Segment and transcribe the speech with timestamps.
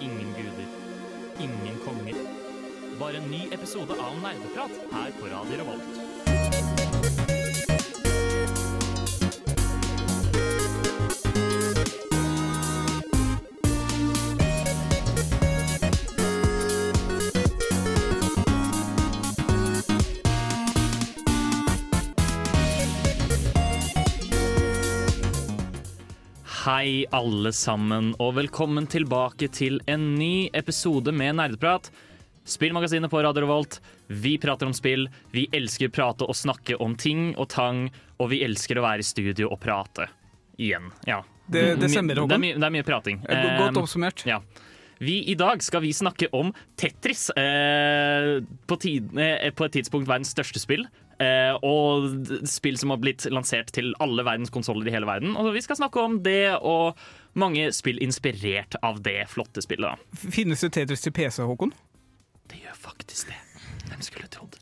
[0.00, 0.66] Ingen guder.
[1.38, 2.14] Ingen konger.
[2.98, 6.91] Bare en ny episode av Nerdeprat her på Radio Revolt.
[26.72, 31.90] Hei, alle sammen, og velkommen tilbake til en ny episode med Nerdeprat.
[32.48, 33.76] Spillmagasinet på Radio Revolt.
[34.08, 35.04] Vi prater om spill,
[35.36, 37.82] vi elsker å prate og snakke om ting og tang,
[38.16, 40.06] og vi elsker å være i studio og prate.
[40.56, 40.88] Igjen.
[41.06, 41.20] Ja.
[41.50, 42.40] Det- det stemmer, er, Håkon.
[42.40, 43.20] mye- det er mye prating.
[43.20, 44.24] Godt Eh, oppsummert.
[44.24, 44.40] ja.
[44.98, 47.28] Vi, I dag skal vi snakke om Tetris.
[47.36, 50.86] Eh, på, tid, eh, på et tidspunkt verdens største spill.
[51.22, 55.36] Eh, og spill som har blitt lansert til alle verdens konsoller i hele verden.
[55.38, 56.98] Og vi skal snakke om det og
[57.38, 59.92] mange spill inspirert av det flotte spillet.
[59.92, 60.20] da.
[60.34, 61.74] Finnes det Tetris til PC, Håkon?
[62.50, 63.40] Det gjør faktisk det.
[63.88, 64.56] Hvem skulle trodd?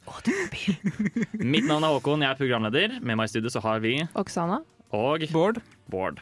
[1.55, 2.99] Mitt navn er Håkon, jeg er programleder.
[3.01, 4.61] Med meg i studio så har vi Oksana.
[4.97, 5.63] og Bård?
[5.91, 6.21] Bård.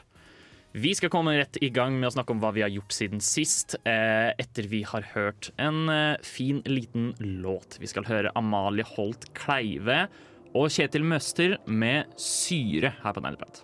[0.79, 3.23] Vi skal komme rett i gang med å snakke om hva vi har gjort siden
[3.25, 7.79] sist, eh, etter vi har hørt en eh, fin, liten låt.
[7.81, 10.05] Vi skal høre Amalie Holt Kleive
[10.57, 13.63] og Kjetil Møster med 'Syre' her på Nerdeprat.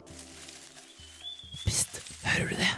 [1.64, 2.72] Pst, hører du det?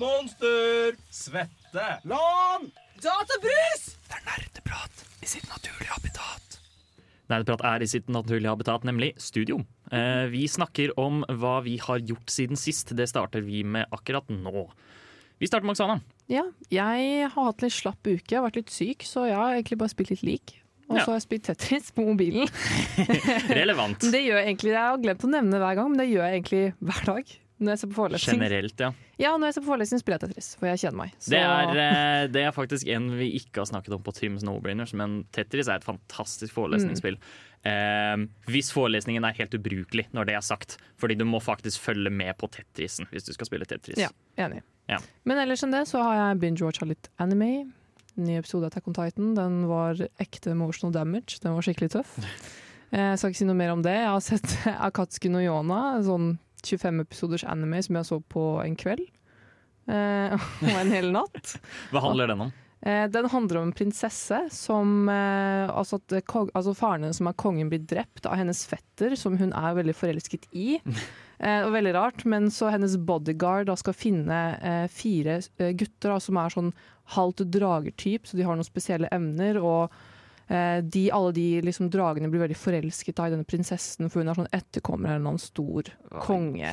[0.00, 0.96] Monster!
[1.10, 1.86] Svette!
[2.08, 2.70] Lan!
[3.00, 3.96] Databrus!
[4.06, 6.58] Det er nerdeprat i sitt naturlige habitat.
[7.30, 9.60] Nerdeprat er i sitt naturlige habitat, nemlig studio.
[9.92, 12.94] Eh, vi snakker om hva vi har gjort siden sist.
[12.96, 14.66] Det starter vi med akkurat nå.
[15.40, 16.00] Vi starter med Oksana.
[16.30, 18.26] Ja, jeg har hatt litt slapp uke.
[18.28, 20.56] Jeg har vært litt syk, så jeg har egentlig bare spilt litt lik.
[20.90, 21.04] Og Ja.
[21.14, 22.48] jeg spilt Tetris på mobilen.
[23.60, 24.00] Relevant.
[24.10, 26.26] Det gjør jeg egentlig, Jeg har glemt å nevne det hver gang, men det gjør
[26.26, 27.36] jeg egentlig hver dag.
[27.60, 28.38] Når jeg ser på forelesning.
[28.40, 28.88] Generelt, ja.
[29.20, 31.10] Ja, når jeg ser på forelesning spiller jeg Tetris, for jeg kjenner meg.
[31.20, 34.42] Så Det er, eh, det er faktisk en vi ikke har snakket om på Trims
[34.48, 37.18] No-brainers, men Tetris er et fantastisk forelesningsspill.
[37.68, 38.16] Eh,
[38.48, 42.32] hvis forelesningen er helt ubrukelig når det er sagt, fordi du må faktisk følge med
[42.40, 43.98] på Tetrisen hvis du skal spille Tetris.
[44.00, 44.08] ja,
[44.40, 44.62] enig.
[44.88, 44.96] Ja.
[45.28, 47.68] Men ellers enn det så har jeg binge-watcha litt anime.
[48.20, 49.34] Ny episode av Attack on Titan.
[49.34, 51.38] Den var ekte emotional damage.
[51.42, 52.18] Den var skikkelig tøff.
[52.90, 53.92] Eh, Jeg skal ikke si noe mer om det.
[53.94, 54.52] Jeg har sett
[54.88, 56.24] Akatsuki no Yona, en sånn
[56.66, 59.04] 25 episoders anime som jeg så på en kveld.
[59.86, 60.34] Eh,
[60.66, 61.52] og en hel natt.
[61.94, 62.50] Hva handler den om?
[62.82, 67.38] Eh, den handler om en prinsesse som eh, altså, at altså Faren hennes som er
[67.38, 70.80] kongen, blir drept av hennes fetter, som hun er veldig forelsket i.
[71.40, 76.12] Eh, og veldig rart, men så hennes bodyguard da skal finne eh, fire eh, gutter
[76.12, 76.72] da, som er sånn
[77.14, 79.60] halvt dragertyp, så de har noen spesielle evner.
[79.60, 80.00] og
[80.50, 84.38] de, alle de liksom, dragene blir veldig forelsket da, i denne prinsessen, for hun er
[84.40, 85.92] sånn etterkommer av en stor stor
[86.24, 86.72] konge.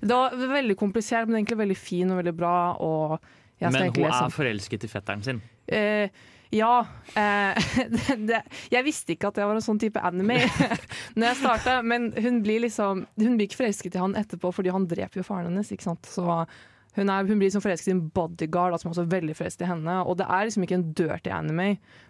[0.00, 2.54] Det var veldig komplisert, men egentlig veldig fin og veldig bra.
[2.80, 3.18] Og
[3.60, 5.42] Men hun er forelsket i fetteren sin.
[5.68, 6.08] Eh,
[6.54, 6.86] ja.
[7.14, 8.40] Eh, det, det,
[8.72, 10.40] jeg visste ikke at jeg var en sånn type anime
[11.18, 14.72] Når jeg starta, men hun blir liksom Hun blir ikke forelsket i han etterpå, fordi
[14.74, 15.72] han dreper jo faren hennes.
[15.74, 16.08] Ikke sant?
[16.08, 19.66] Så hun, er, hun blir liksom forelsket i en bodyguard, som er også veldig forelsket
[19.66, 19.98] i henne.
[20.08, 21.68] Og det er liksom ikke en dirty anime,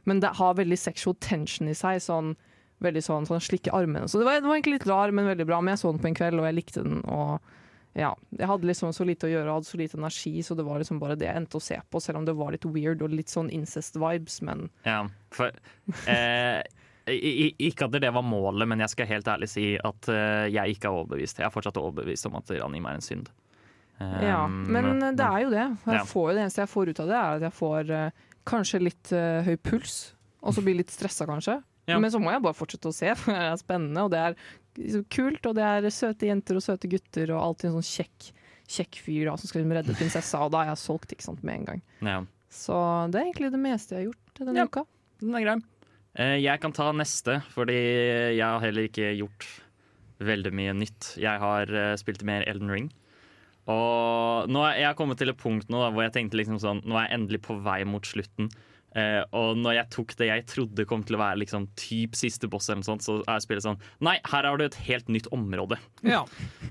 [0.08, 2.00] men det har veldig sexual tension i seg.
[2.04, 2.36] Sånn
[2.84, 4.06] veldig sånn, sånn slikke armene.
[4.06, 5.60] Så det var, det var egentlig litt rar, men veldig bra.
[5.60, 7.00] Men jeg så den på en kveld, og jeg likte den.
[7.10, 7.54] og
[7.94, 10.66] ja, Jeg hadde liksom så lite å gjøre og hadde så lite energi, så det
[10.66, 13.02] var liksom bare det jeg endte å se på, selv om det var litt weird
[13.02, 15.00] og litt sånn incest-vibes, men Ja,
[15.34, 15.50] for
[16.06, 16.60] eh,
[17.08, 20.90] Ikke at det var målet, men jeg skal helt ærlig si at eh, jeg ikke
[20.90, 21.40] er overbevist.
[21.40, 23.30] Jeg er fortsatt overbevist om at anime er en synd.
[23.98, 24.44] ja.
[24.44, 25.64] Um, Men det er jo det.
[25.86, 28.22] Jeg får får, det eneste jeg får ut av det, er at jeg får eh,
[28.48, 29.96] kanskje litt eh, høy puls,
[30.44, 31.58] og så blir litt stressa kanskje.
[31.88, 31.96] Ja.
[31.98, 34.38] Men så må jeg bare fortsette å se, for det er spennende, og det er
[35.10, 38.28] kult, og det er søte jenter og søte gutter, og alltid en sånn kjekk,
[38.68, 41.42] kjekk fyr da, som skal liksom redde prinsessa, og da er jeg solgt ikke sant,
[41.44, 41.82] med en gang.
[42.02, 42.18] ja.
[42.50, 42.72] Så
[43.12, 44.64] det er egentlig det meste jeg har gjort denne Ja.
[44.64, 44.82] uka.
[45.20, 45.56] Den er grei.
[46.16, 47.74] Eh, Jeg kan ta neste, fordi
[48.38, 49.44] jeg har heller ikke gjort
[50.18, 51.10] veldig mye nytt.
[51.20, 52.88] Jeg har eh, spilt mer Elden Ring.
[53.68, 56.80] Og nå er jeg kommet til et punkt nå da, hvor jeg tenkte liksom sånn
[56.88, 58.48] Nå er jeg endelig på vei mot slutten.
[58.98, 62.50] Eh, og når jeg tok det jeg trodde kom til å være liksom typ siste
[62.50, 65.28] boss, eller noe sånt, så er spillet sånn Nei, her har du et helt nytt
[65.34, 65.78] område.
[66.06, 66.24] Ja.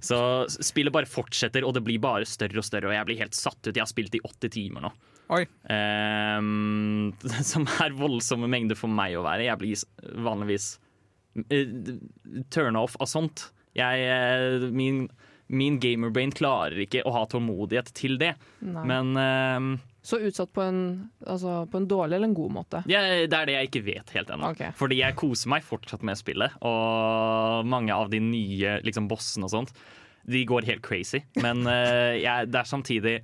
[0.04, 0.20] Så
[0.60, 2.92] spillet bare fortsetter, og det blir bare større og større.
[2.92, 3.74] Og jeg blir helt satt ut.
[3.74, 4.94] Jeg har spilt i åtte timer nå.
[5.34, 5.44] Oi.
[5.74, 7.14] Ehm,
[7.52, 9.48] som er voldsomme mengder for meg å være.
[9.48, 10.74] Jeg blir vanligvis
[11.44, 11.96] uh,
[12.54, 13.50] turn off av sånt.
[13.78, 15.04] Jeg, eh, min,
[15.54, 18.32] min gamerbrain klarer ikke å ha tålmodighet til det.
[18.66, 18.86] Nei.
[18.90, 19.68] Men ehm,
[20.07, 20.80] Så utsatt på en,
[21.27, 22.80] altså, på en dårlig eller en god måte?
[22.88, 24.54] Ja, det er det jeg ikke vet helt ennå.
[24.56, 24.71] Okay.
[24.80, 29.51] Fordi jeg koser meg fortsatt med spillet, og mange av de nye liksom, bossene og
[29.51, 29.75] sånt,
[30.27, 31.25] de går helt crazy.
[31.44, 33.18] Men uh, jeg, det er samtidig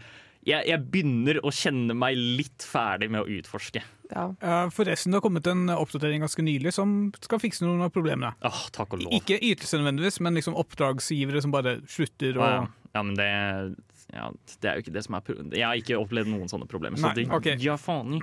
[0.43, 3.79] jeg, jeg begynner å kjenne meg litt ferdig med å utforske.
[4.11, 4.25] Ja.
[4.43, 8.33] Eh, Forresten, det har kommet en oppdatering ganske nylig som skal fikse noen av problemene.
[8.45, 9.15] Oh, takk og lov.
[9.15, 12.67] Ikke ytelse nødvendigvis, men liksom oppdragsgivere som bare slutter å ja, ja.
[12.97, 13.29] ja, men det,
[14.13, 14.29] ja,
[14.61, 16.99] det er jo ikke det som er Jeg har ikke opplevd noen sånne problemer.
[17.01, 17.57] Så Nei, det, okay.
[17.61, 18.19] ja, faen.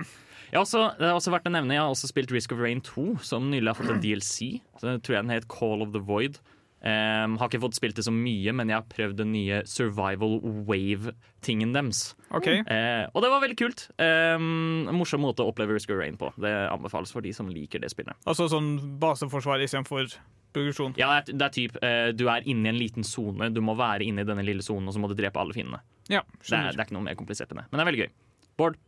[0.51, 2.59] Jeg har også, det er også verdt å nevne Jeg har også spilt Risk of
[2.63, 4.61] Rain 2, som nylig har fått en DLC.
[4.81, 6.41] Så tror jeg den het Call of the Void.
[6.81, 10.39] Em, har ikke fått spilt det så mye, men jeg har prøvd den nye Survival
[10.65, 12.15] Wave-tingen deres.
[12.33, 12.63] Okay.
[12.65, 13.83] Uh, og det var veldig kult.
[14.01, 16.31] Um, en morsom måte å oppleve Risk of Rain på.
[16.41, 18.17] Det anbefales for de som liker det spillet.
[18.25, 20.09] Altså sånn baseforsvar istedenfor
[20.55, 20.97] progresjon.
[20.99, 23.51] Ja, det er, det typ, uh, Du er inne i en liten sone.
[23.53, 25.83] Du må være inne i denne lille sonen, og så må du drepe alle fiendene.
[26.09, 27.69] Ja, Det det er ikke noe mer komplisert enn det.
[27.69, 28.13] Men det er veldig gøy.
[28.57, 28.81] Bård?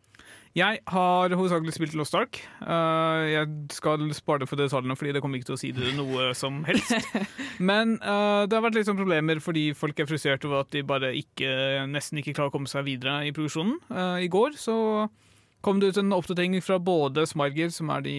[0.53, 2.37] Jeg har hovedsakelig spilt Lost Ark.
[2.61, 5.95] Uh, jeg skal spare det for detaljene, fordi det kommer ikke til å si det
[5.97, 6.93] noe som helst.
[7.71, 10.85] Men uh, det har vært litt sånn problemer fordi folk er frustrert over at de
[10.85, 11.49] bare ikke,
[11.89, 13.79] nesten ikke klarer å komme seg videre i produksjonen.
[13.89, 14.77] Uh, I går så
[15.65, 18.15] kom det ut en oppdatering fra både Smarger, som er de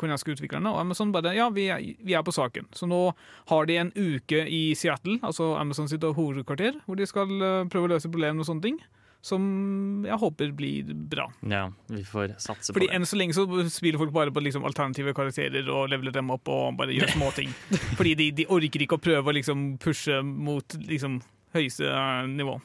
[0.00, 2.70] koreanske utviklerne, og Amazon bare ja, vi er, vi er på saken.
[2.78, 3.10] Så nå
[3.50, 7.26] har de en uke i Seattle, altså Amazon sitt hovedkvarter, hvor de skal
[7.68, 8.78] prøve å løse problemene og sånne ting.
[9.24, 11.26] Som jeg håper blir bra.
[11.50, 12.96] Ja, vi får satse Fordi på det.
[13.00, 16.46] enn så lenge så spiller folk bare på liksom alternative karakterer og leveler dem opp
[16.52, 17.50] og bare gjør småting.
[17.98, 21.20] Fordi de, de orker ikke å prøve å liksom pushe mot liksom
[21.56, 21.90] høyeste
[22.36, 22.58] nivå.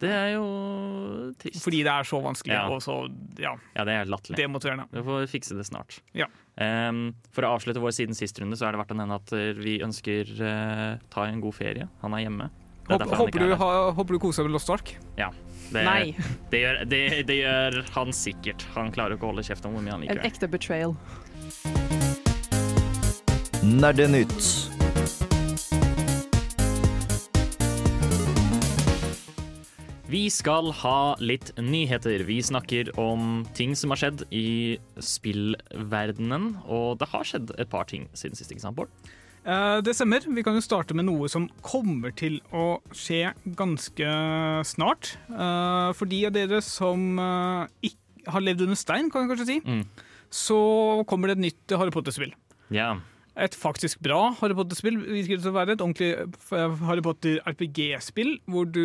[0.00, 0.44] Det er jo
[1.38, 1.60] trist.
[1.60, 2.62] Fordi det er så vanskelig Ja.
[2.72, 2.94] og så
[3.38, 4.38] ja, Ja, det er latterlig.
[4.40, 4.86] demotiverende.
[4.96, 5.98] Vi får fikse det snart.
[6.16, 6.26] Ja.
[6.56, 9.32] Um, for å avslutte vår siden sist runde, så er det verdt å nevne at
[9.36, 11.86] eh, vi ønsker uh, ta en god ferie.
[12.00, 12.48] Han er hjemme.
[12.90, 14.88] Er Håper, håper, du, er ha, håper du koser deg med Lost Ark?
[15.70, 16.16] Det, Nei.
[16.50, 18.64] Det gjør, det, det gjør han sikkert.
[18.74, 20.96] Han klarer ikke å holde kjeft om hvor mye han liker En ekte betrayal.
[23.62, 24.42] Nerdenytt.
[30.10, 32.26] Vi skal ha litt nyheter.
[32.26, 36.56] Vi snakker om ting som har skjedd i spillverdenen.
[36.66, 38.90] Og det har skjedd et par ting siden sist, ikke sant, Bård?
[39.44, 40.20] Eh, det stemmer.
[40.28, 44.10] Vi kan jo starte med noe som kommer til å skje ganske
[44.68, 45.14] snart.
[45.30, 49.46] Eh, for de av dere som eh, ikke har levd under stein, kan jeg kanskje
[49.48, 49.84] si, Mm.
[50.30, 50.58] så
[51.08, 52.34] kommer det et nytt Harry Potter-spill.
[52.70, 52.98] Ja.
[53.40, 55.76] Et faktisk bra Harry Potter-spill virker det til å være.
[55.76, 58.84] Et ordentlig eh, Harry Potter-RPG-spill hvor du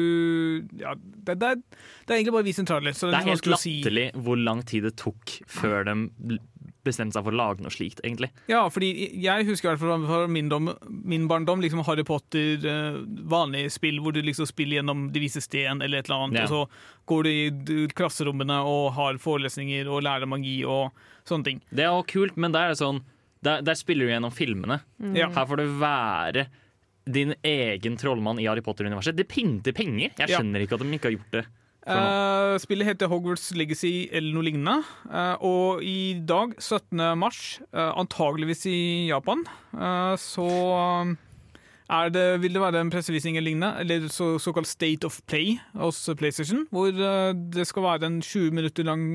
[0.80, 1.62] Ja, det, det, er,
[2.08, 2.94] det er egentlig bare vi sentrale.
[2.96, 4.20] Så Det er helt latterlig si.
[4.26, 6.40] hvor lang tid det tok før de
[6.86, 8.28] bestemte seg for å lage noe slikt, egentlig.
[8.46, 12.62] Ja, fordi jeg husker i hvert fall fra min, dom, min barndom liksom Harry Potter,
[12.62, 16.44] eh, vanlig spill hvor du liksom spiller gjennom De vise sten eller et eller annet,
[16.44, 16.46] Ja.
[16.46, 20.94] og så går du i klasserommene og har forelesninger og lærer magi og
[21.26, 21.62] sånne ting.
[21.74, 23.02] Det er jo kult, men det er sånn
[23.46, 24.80] der, der spiller du gjennom filmene.
[25.16, 25.30] Ja.
[25.36, 26.48] Her får du være
[27.06, 29.16] din egen trollmann i Harry Potter-universet.
[29.18, 30.10] Det pynter penger!
[30.18, 30.40] Jeg Ja.
[30.40, 31.46] skjønner ikke at de ikke har gjort det.
[31.86, 32.56] Uh.
[32.58, 34.80] Spillet heter Hogwarts Legacy eller noe lignende.
[35.06, 36.98] Uh, og i dag, 17.
[37.22, 38.80] mars, uh, antageligvis i
[39.12, 39.44] Japan,
[40.18, 40.48] så
[42.10, 46.00] det, vil det være en pressevisning eller lignende, eller så, såkalt State of Play hos
[46.18, 49.06] PlayStation, hvor det skal være en 20 minutter lang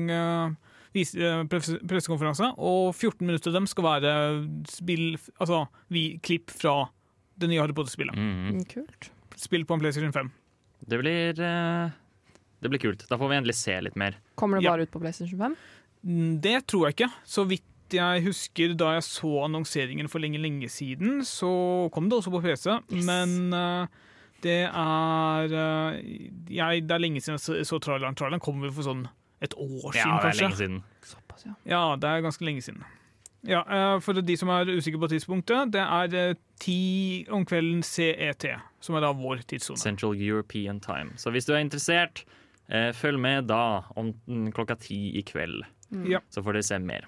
[0.95, 4.13] eh, pressekonferanse, og 14 minutter av dem skal være
[4.69, 6.89] spill, altså vi, klipp fra
[7.41, 8.15] det nye Harry Potter-spillet.
[8.17, 8.51] Mhm.
[8.59, 9.09] Mm, Kult.
[9.41, 10.31] Spill på en PlayStation 5.
[10.87, 11.89] Det blir eh,
[12.61, 13.07] Det blir kult.
[13.09, 14.15] Da får vi endelig se litt mer.
[14.35, 14.71] Kommer det Ja.
[14.75, 15.55] bare ut på PlayStation 5?
[16.05, 17.11] Mm, Det tror jeg ikke.
[17.25, 22.19] Så vidt jeg husker da jeg så annonseringen for lenge, lenge siden, så kom det
[22.19, 22.69] også på PC.
[22.91, 23.05] Yes.
[23.05, 23.87] Men eh,
[24.41, 25.47] det er
[26.49, 28.15] jeg, Det er lenge siden jeg så, så traileren.
[28.15, 29.07] Traileren kom vel for sånn
[29.41, 30.41] et år siden, Ja, det er kanskje.
[30.41, 30.83] lenge siden.
[31.03, 31.53] Såpass, ja.
[31.65, 32.83] Ja, det er ganske lenge siden.
[33.47, 37.81] Ja, eh, For de som er usikre på tidspunktet, det er eh, ti om kvelden
[37.83, 38.45] CET,
[38.79, 39.77] som er da vår tidssone.
[39.81, 41.15] Central European Time.
[41.17, 42.23] Så hvis du er interessert,
[42.69, 45.63] eh, følg med da om mm, klokka ti i kveld.
[46.07, 46.19] Ja.
[46.29, 47.07] Så får dere se mer.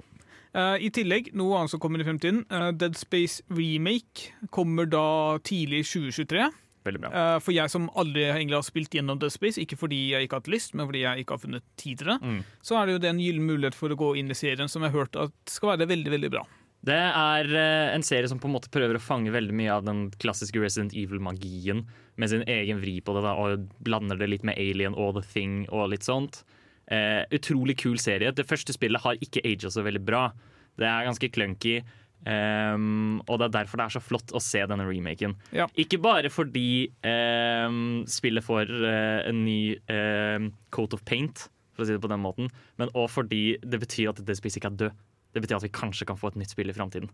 [0.55, 2.43] Eh, I tillegg, noe annet som kommer i fremtiden,
[2.77, 6.49] Dead Space Remake kommer da tidlig i 2023.
[6.83, 7.09] Veldig bra.
[7.15, 10.35] Eh, For jeg som aldri egentlig har spilt gjennom Dead Space, ikke fordi jeg ikke
[10.35, 12.41] har hatt lyst, men fordi jeg ikke har funnet tid til det, Mm.
[12.61, 14.81] så er det jo det en gyllen mulighet for å gå inn i serien som
[14.83, 16.43] jeg har hørt at skal være veldig, veldig bra.
[16.83, 19.85] Det er eh, en serie som på en måte prøver å fange veldig mye av
[19.85, 21.85] den klassiske Resident Evil-magien
[22.17, 25.21] med sin egen vri på det, da, og blander det litt med Alien og The
[25.33, 26.43] Thing og litt sånt.
[26.91, 28.33] Eh, utrolig kul serie.
[28.35, 30.33] Det første spillet har ikke aga så veldig bra.
[30.77, 31.83] Det er ganske clunky.
[32.29, 35.35] Ehm, og det er derfor det er så flott å se denne remaken.
[35.55, 35.67] Ja.
[35.79, 39.59] Ikke bare fordi um, spillet får uh, en ny
[39.91, 42.51] uh, coat of paint, for å si det på den måten,
[42.81, 45.05] men òg fordi det betyr at Dead Space ikke er død.
[45.33, 47.09] Det betyr at vi kanskje kan få et nytt spill i framtiden.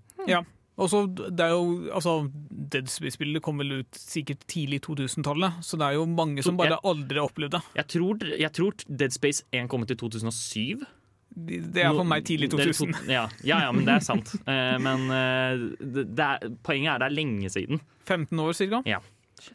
[0.79, 2.13] Og så, det er jo, altså,
[2.71, 6.55] Dead Space-spillet kom vel ut sikkert tidlig i 2000-tallet, så det er jo mange som
[6.59, 7.61] bare jeg, aldri har opplevd det.
[7.81, 10.85] Jeg tror, jeg tror Dead Space 1 kom ut i 2007.
[11.35, 12.95] De- Det er for meg tidlig er 2000.
[13.07, 14.33] Ja, ja, ja, men det er sant.
[14.49, 17.79] Eh, men eh, det, er, poenget er det er lenge siden.
[18.09, 18.81] 15 år cirka.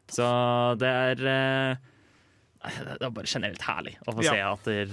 [0.08, 0.26] Så
[0.80, 1.76] det er eh,
[2.64, 4.32] Det er bare generelt herlig å få Ja.
[4.32, 4.84] se at det,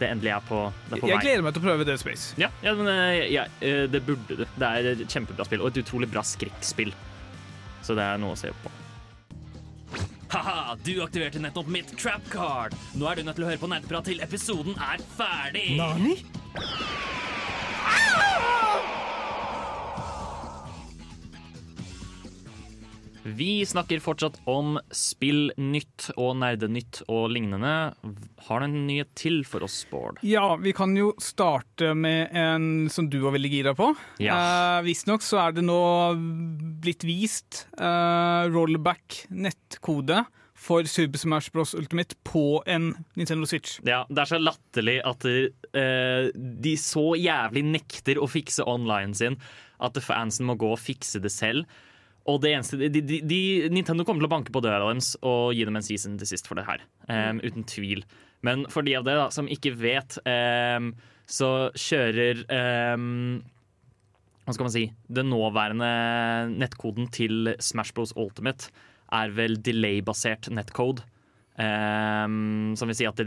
[0.00, 1.24] det endelig er på, det er på Jeg vei.
[1.26, 2.32] gleder meg til å prøve Dead Space.
[2.40, 2.88] Ja, ja men
[3.30, 4.46] ja, det burde du.
[4.46, 6.94] Det er et kjempebra spill, og et utrolig bra skrekkspill.
[7.84, 8.70] Så det er noe å se på.
[10.32, 12.72] Haha, du aktiverte nettopp mitt trap card.
[12.96, 15.66] Nå er du nødt til å høre på nerdeprat til episoden er ferdig.
[15.76, 16.14] Nani?
[23.22, 27.92] Vi snakker fortsatt om spill nytt og nerdenytt og lignende.
[28.48, 30.18] Har du en nyhet til for oss, Bård?
[30.26, 33.92] Ja, vi kan jo starte med en som du var veldig gira på.
[34.22, 34.36] Ja.
[34.78, 35.78] Eh, Visstnok så er det nå
[36.82, 40.24] blitt vist eh, rollback nettkode
[40.62, 41.74] for Super Smash Bros.
[41.78, 43.78] Ultimate på en Nintendo Switch.
[43.86, 49.38] Ja, Det er så latterlig at eh, de så jævlig nekter å fikse online sin
[49.82, 51.66] at fansen må gå og fikse det selv.
[52.30, 53.40] Og det eneste, de, de, de,
[53.72, 56.46] Nintendo kommer til å banke på døra deres og gi dem en season til sist
[56.46, 56.84] for det her.
[57.08, 58.04] Um, uten tvil.
[58.46, 60.92] Men for de av dere som ikke vet, um,
[61.26, 62.44] så kjører
[62.94, 63.40] um,
[64.44, 64.84] Hva skal man si?
[65.10, 65.90] Den nåværende
[66.54, 68.70] nettkoden til Smash Bros Ultimate
[69.12, 71.04] er vel delay-basert nettcode.
[71.52, 73.18] Som vil si at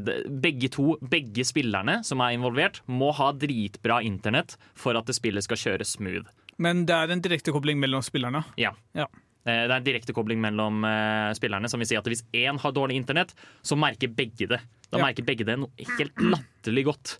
[0.41, 5.45] begge to, begge spillerne som er involvert, må ha dritbra internett for at det spillet
[5.45, 6.25] skal kjøre smooth.
[6.57, 8.43] Men det er en direktekobling mellom spillerne.
[8.59, 8.71] Ja.
[8.95, 9.07] Ja.
[9.45, 12.71] Eh, Det er en direktekobling mellom eh, spillerne, som vil si at hvis én har
[12.71, 14.61] dårlig internett, så merker begge det.
[14.89, 15.05] Da Ja.
[15.05, 17.17] merker begge det noe helt latterlig godt.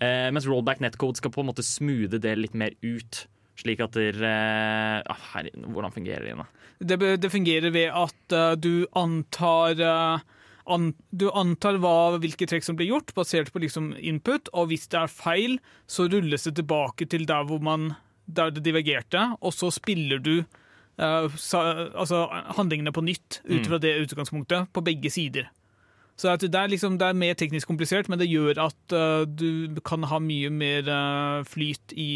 [0.00, 3.26] Eh, mens rollback netcode skal på en måte smoothe det litt mer ut.
[3.56, 6.46] Slik at det eh, her, Hvordan fungerer det igjen, da?
[6.82, 10.18] Det, det fungerer ved at uh, du antar uh,
[10.66, 14.88] an, Du antar hva, hvilke trekk som blir gjort, basert på liksom input, og hvis
[14.90, 17.92] det er feil, så rulles det tilbake til der hvor man
[18.36, 22.26] der det divergerte, og så spiller du uh, sa, altså,
[22.58, 25.50] handlingene på nytt ut fra det utgangspunktet, på begge sider.
[26.20, 29.24] Så at det, er liksom, det er mer teknisk komplisert, men det gjør at uh,
[29.26, 32.12] du kan ha mye mer uh, flyt i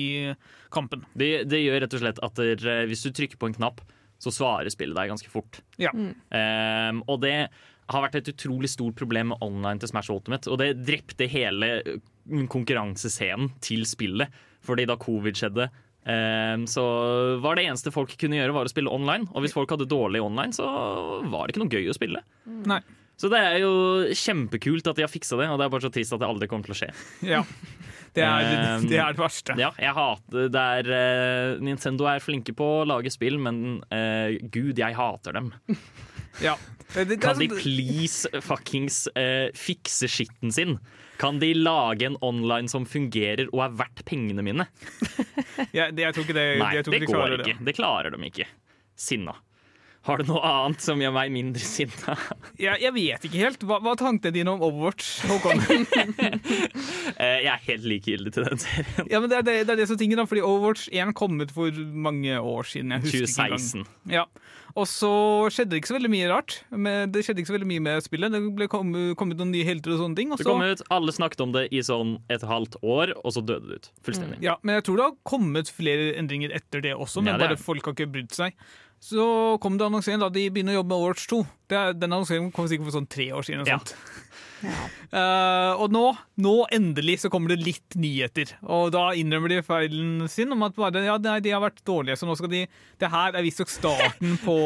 [0.75, 1.07] kampen.
[1.17, 3.81] Det, det gjør rett og slett at der, hvis du trykker på en knapp,
[4.23, 5.61] så svarer spillet deg ganske fort.
[5.81, 5.93] Ja.
[5.93, 7.49] Ehm, og det
[7.93, 10.51] har vært et utrolig stort problem med online til Smash Ultimate.
[10.51, 11.99] Og det drepte hele
[12.51, 14.33] konkurransescenen til spillet.
[14.67, 15.69] Fordi da covid skjedde,
[16.71, 16.85] så
[17.43, 19.27] var det eneste folk kunne gjøre, var å spille online.
[19.35, 20.67] Og hvis folk hadde dårlig online, så
[21.27, 22.23] var det ikke noe gøy å spille.
[22.71, 22.79] Nei.
[23.17, 23.73] Så det er jo
[24.13, 26.49] kjempekult at de har fiksa det, og det er bare så trist at det aldri
[26.51, 26.91] kommer til å skje.
[27.37, 27.43] Ja.
[28.17, 29.53] Det er Um, det, er det verste.
[29.61, 34.33] Ja, jeg hater det er, eh, Nintendo er flinke på å lage spill, men uh,
[34.49, 35.51] gud, jeg hater dem.
[36.45, 36.57] Ja.
[36.93, 40.77] Det, det, det, Kan de sånn- please fuckings eh, fikse skitten sin?
[41.21, 44.69] Kan de lage en online som fungerer og er verdt pengene mine?
[45.77, 47.57] ja, det, jeg tror ikke det, Nei, jeg tror det de går ikke.
[47.67, 48.47] Det klarer de ikke.
[48.97, 49.35] Sinna.
[50.07, 52.15] Har du noe annet som gjør meg mindre sinna?
[52.63, 53.65] Jeg, jeg vet ikke helt.
[53.67, 55.65] Hva, hva er tankene dine om Overwatch, Håkon?
[57.17, 59.07] Eh, jeg er helt likegyldig til den serien.
[59.09, 61.39] ja, men det er det, det er det som tingen da, fordi Overwatch 1 kom
[61.41, 61.73] ut for
[62.07, 62.93] mange år siden.
[62.93, 63.87] Jeg husker ikke 2016.
[64.13, 64.25] Ja.
[64.77, 65.09] Og så
[65.55, 66.59] skjedde det ikke så veldig mye rart.
[66.71, 68.35] Men det skjedde ikke så veldig mye med spillet.
[68.35, 70.33] Det ble kom, kom ut noen nye helter og sånne ting.
[70.35, 73.41] Og Det kom ut, alle snakket om det i sånn et halvt år, og så
[73.41, 73.89] døde det ut.
[74.05, 74.41] Fullstendig.
[74.45, 77.49] ja, men jeg tror det har kommet flere endringer etter det også, men Ja, det
[77.55, 78.53] bare folk har ikke brydd seg.
[79.01, 79.25] Så
[79.61, 81.41] kom det annonsering da de begynner å jobbe med Overwatch 2.
[81.73, 83.65] Det er, den annonseringen kom sikkert for sånn tre år siden.
[83.65, 83.81] Og Ja.
[84.67, 86.05] Eh, og nå,
[86.43, 88.57] nå endelig så kommer det litt nyheter.
[88.63, 92.19] Og da innrømmer de feilen sin om at bare, ja, nei, de har vært dårlige.
[92.21, 92.65] Så nå skal de
[93.01, 94.59] Det her er visstnok starten på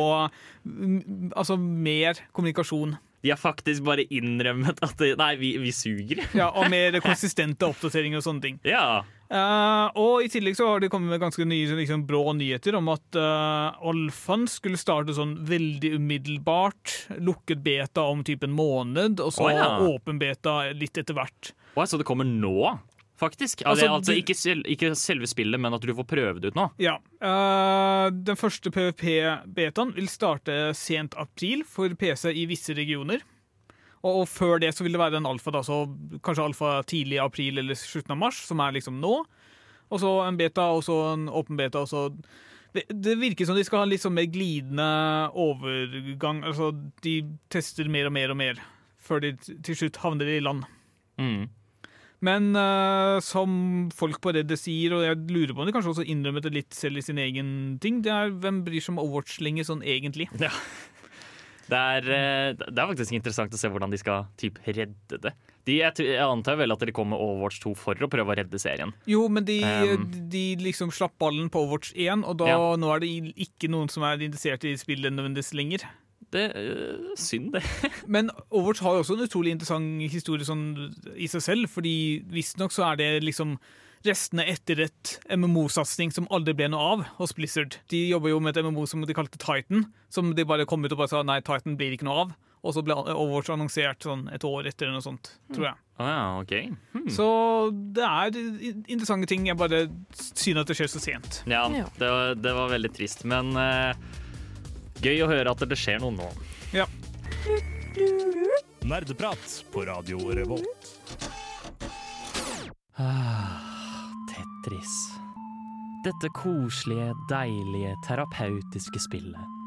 [0.64, 2.96] mm, altså mer kommunikasjon.
[3.20, 6.22] De har faktisk bare innrømmet at det, Nei, vi, vi suger.
[6.36, 8.60] Ja, og mer konsistente oppdateringer og sånne ting.
[8.70, 9.02] Ja.
[9.30, 12.88] Uh, og i tillegg så har de kommet med ganske nye liksom, brå nyheter om
[12.90, 16.96] at uh, Olfan skulle starte sånn veldig umiddelbart.
[17.22, 19.68] Lukket beta om type en måned, og så oh, ja.
[19.86, 21.52] åpen beta litt etter hvert.
[21.76, 22.72] Oh, så det kommer nå,
[23.20, 23.64] faktisk?
[23.64, 26.58] Altså, Altså, altså ikke, sel, ikke selve spillet, men at du får prøve det ut
[26.58, 26.68] nå?
[26.82, 26.96] Ja.
[27.22, 33.22] Uh, den første PVP-betaen vil starte sent april for PC i visse regioner.
[34.00, 35.82] Og, og før det så vil det være en alfa, da, så
[36.24, 39.16] kanskje alfa tidlig i april eller slutten av mars, som er liksom nå.
[39.90, 42.08] Og så en beta, og så en åpen beta, og så
[42.72, 44.90] det, det virker som de skal ha litt sånn mer glidende
[45.34, 46.44] overgang.
[46.46, 46.70] Altså,
[47.04, 47.16] de
[47.52, 48.60] tester mer og mer og mer
[49.00, 50.66] før de til slutt havner i land.
[51.20, 51.48] Mm.
[52.26, 56.04] Men uh, som folk på Reddit sier, og jeg lurer på om de kanskje også
[56.04, 59.38] innrømmet det litt selv i sin egen ting, det er hvem bryr seg om Overwatch
[59.40, 60.28] lenger sånn egentlig?
[60.40, 60.52] Ja.
[61.70, 65.30] Det er, eh, det er faktisk interessant å se hvordan de skal typ, redde det.
[65.68, 68.36] De, jeg, jeg antar vel at de kommer med Overwatch 2 for å prøve å
[68.40, 68.90] redde serien.
[69.06, 70.08] Jo, men de, Um.
[70.32, 72.58] de liksom slapp ballen på Overwatch 1, og da, Ja.
[72.80, 73.12] nå er det
[73.46, 75.86] ikke noen som er interessert i spillet nødvendigvis lenger.
[76.30, 77.62] Det er synd, det.
[78.14, 80.66] Men Overwatch har jo også en utrolig interessant historie sånn
[81.16, 81.94] i seg selv, fordi
[82.30, 83.56] visstnok så er det liksom
[84.06, 87.76] restene etter et MMO-satsing som aldri ble noe av hos Blizzard.
[87.92, 90.94] De jobber jo med et MMO som de kalte Titan, som de bare kom ut
[90.94, 92.38] og bare sa nei, Titan blir ikke noe av.
[92.60, 95.78] Og så ble Overwatch annonsert sånn et år etter eller noe sånt, tror jeg.
[96.00, 96.52] Ah, ja, OK.
[96.92, 97.06] Hmm.
[97.12, 97.26] Så
[97.96, 99.46] det er interessante ting.
[99.48, 101.40] Jeg bare syner at det skjer så sent.
[101.48, 103.96] Ja, det var, det var veldig trist, men eh,
[105.04, 106.28] gøy å høre at det skjer noe nå.
[106.76, 106.86] Ja.
[108.86, 110.90] Nerdeprat på Radio Revolt.
[114.30, 114.96] Tetris.
[116.04, 119.58] Dette koselige, deilige, terapeutiske spillet.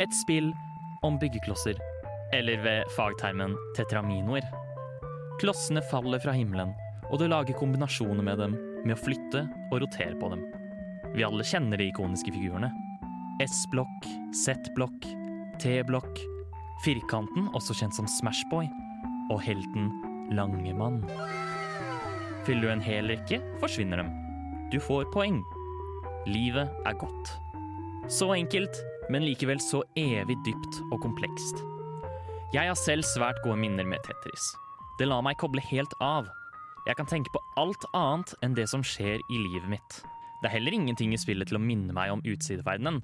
[0.00, 0.52] Et spill
[1.04, 1.76] om byggeklosser,
[2.36, 4.44] eller ved fagtermen tetraminoer.
[5.40, 6.74] Klossene faller fra himmelen,
[7.08, 10.44] og du lager kombinasjoner med dem med å flytte og rotere på dem.
[11.14, 12.70] Vi alle kjenner de ikoniske figurene.
[13.40, 15.04] S-blokk, Z-blokk,
[15.62, 16.18] T-blokk,
[16.82, 18.66] firkanten, også kjent som Smashboy,
[19.30, 19.92] og helten
[20.34, 21.04] Langemann.
[22.46, 24.10] Fyller du en hel rekke, forsvinner dem.
[24.72, 25.38] Du får poeng.
[26.26, 27.30] Livet er godt.
[28.10, 31.62] Så enkelt, men likevel så evig dypt og komplekst.
[32.54, 34.50] Jeg har selv svært gode minner med Tetris.
[34.98, 36.26] Det lar meg koble helt av.
[36.88, 40.02] Jeg kan tenke på alt annet enn det som skjer i livet mitt.
[40.42, 43.02] Det er heller ingenting i spillet til å minne meg om utsideverdenen.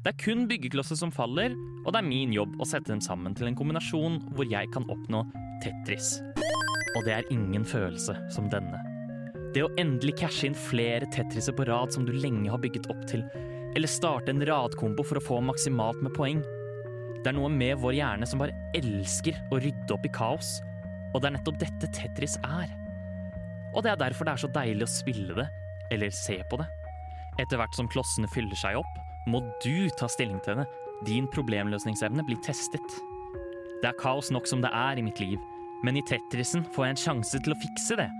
[0.00, 1.52] Det er kun byggeklosser som faller,
[1.84, 4.86] og det er min jobb å sette dem sammen til en kombinasjon hvor jeg kan
[4.88, 5.26] oppnå
[5.60, 6.14] Tetris.
[6.96, 8.80] Og det er ingen følelse som denne.
[9.52, 13.02] Det å endelig cashe inn flere Tetriser på rad som du lenge har bygget opp
[13.10, 13.26] til,
[13.76, 16.40] eller starte en radkombo for å få maksimalt med poeng.
[17.20, 20.54] Det er noe med vår hjerne som bare elsker å rydde opp i kaos,
[21.12, 22.72] og det er nettopp dette Tetris er.
[23.74, 25.48] Og det er derfor det er så deilig å spille det,
[25.92, 26.70] eller se på det.
[27.36, 28.96] Etter hvert som klossene fyller seg opp,
[29.30, 30.66] må du ta stilling til det.
[31.06, 32.98] Din problemløsningsevne blir testet.
[33.80, 35.38] Det er kaos nok som det er i mitt liv,
[35.86, 38.10] men i Tetrisen får jeg en sjanse til å fikse det.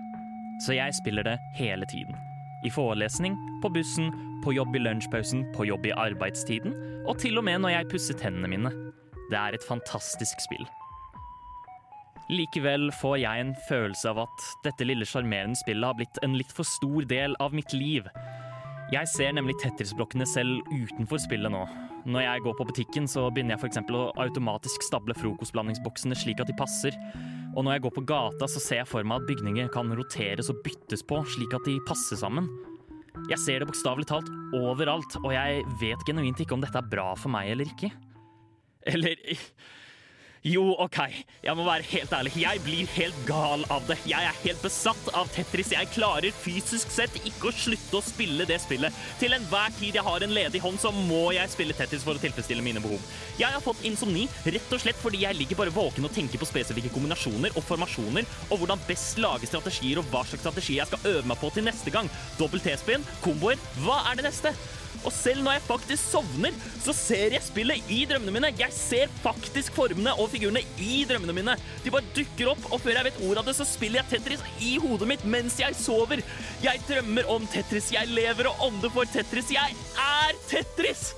[0.64, 2.16] Så jeg spiller det hele tiden.
[2.64, 4.10] I forelesning, på bussen,
[4.44, 6.74] på jobb i lunsjpausen, på jobb i arbeidstiden,
[7.08, 8.72] og til og med når jeg pusser tennene mine.
[9.30, 10.66] Det er et fantastisk spill.
[12.30, 16.52] Likevel får jeg en følelse av at dette lille sjarmerende spillet har blitt en litt
[16.54, 18.06] for stor del av mitt liv.
[18.90, 21.60] Jeg ser nemlig Tetris-blokkene selv utenfor spillet nå.
[22.10, 23.78] Når jeg går på butikken, så begynner jeg f.eks.
[23.94, 26.96] å automatisk stable frokostblandingsboksene slik at de passer.
[27.54, 30.50] Og når jeg går på gata, så ser jeg for meg at bygninger kan roteres
[30.50, 32.50] og byttes på slik at de passer sammen.
[33.30, 37.12] Jeg ser det bokstavelig talt overalt, og jeg vet genuint ikke om dette er bra
[37.14, 37.92] for meg eller ikke.
[38.90, 39.22] Eller
[40.40, 40.96] Jo, OK,
[41.44, 42.30] jeg må være helt ærlig.
[42.40, 43.98] Jeg blir helt gal av det.
[44.08, 45.74] Jeg er helt besatt av Tetris.
[45.74, 48.96] Jeg klarer fysisk sett ikke å slutte å spille det spillet.
[49.20, 52.24] Til enhver tid jeg har en ledig hånd, så må jeg spille Tetris for å
[52.24, 53.04] tilfredsstille mine behov.
[53.36, 56.48] Jeg har fått insomni rett og slett fordi jeg ligger bare våken og tenker på
[56.48, 61.18] spesifikke kombinasjoner og formasjoner, og hvordan best lage strategier og hva slags strategi jeg skal
[61.18, 62.08] øve meg på til neste gang.
[62.40, 64.56] Dobbel T-spinn, komboer, hva er det neste?
[65.04, 68.52] Og selv når jeg faktisk sovner, så ser jeg spillet i drømmene mine.
[68.58, 71.56] Jeg ser faktisk formene og figurene i drømmene mine.
[71.84, 74.46] De bare dukker opp, og før jeg vet ordet av det, så spiller jeg Tetris
[74.66, 76.22] i hodet mitt mens jeg sover.
[76.64, 79.52] Jeg drømmer om Tetris, jeg lever og ånder for Tetris.
[79.56, 81.10] Jeg er Tetris!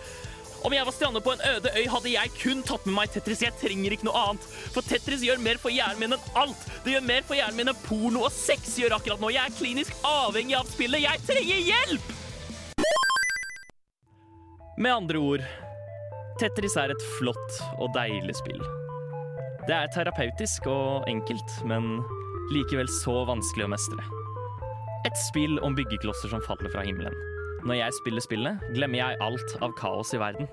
[0.62, 3.42] Om jeg var strandet på en øde øy, hadde jeg kun tatt med meg Tetris.
[3.42, 4.44] Jeg trenger ikke noe annet.
[4.70, 6.66] For Tetris gjør mer for hjernen min enn alt.
[6.84, 9.32] Det gjør mer for hjernen min enn porno og sex gjør akkurat nå.
[9.34, 11.02] Jeg er klinisk avhengig av spillet.
[11.02, 12.21] Jeg trenger hjelp!
[14.76, 15.42] Med andre ord
[16.40, 18.62] Tetris er et flott og deilig spill.
[19.68, 21.98] Det er terapeutisk og enkelt, men
[22.54, 24.06] likevel så vanskelig å mestre.
[25.06, 27.14] Et spill om byggeklosser som faller fra himmelen.
[27.68, 30.48] Når jeg spiller spillet, glemmer jeg alt av kaos i verden.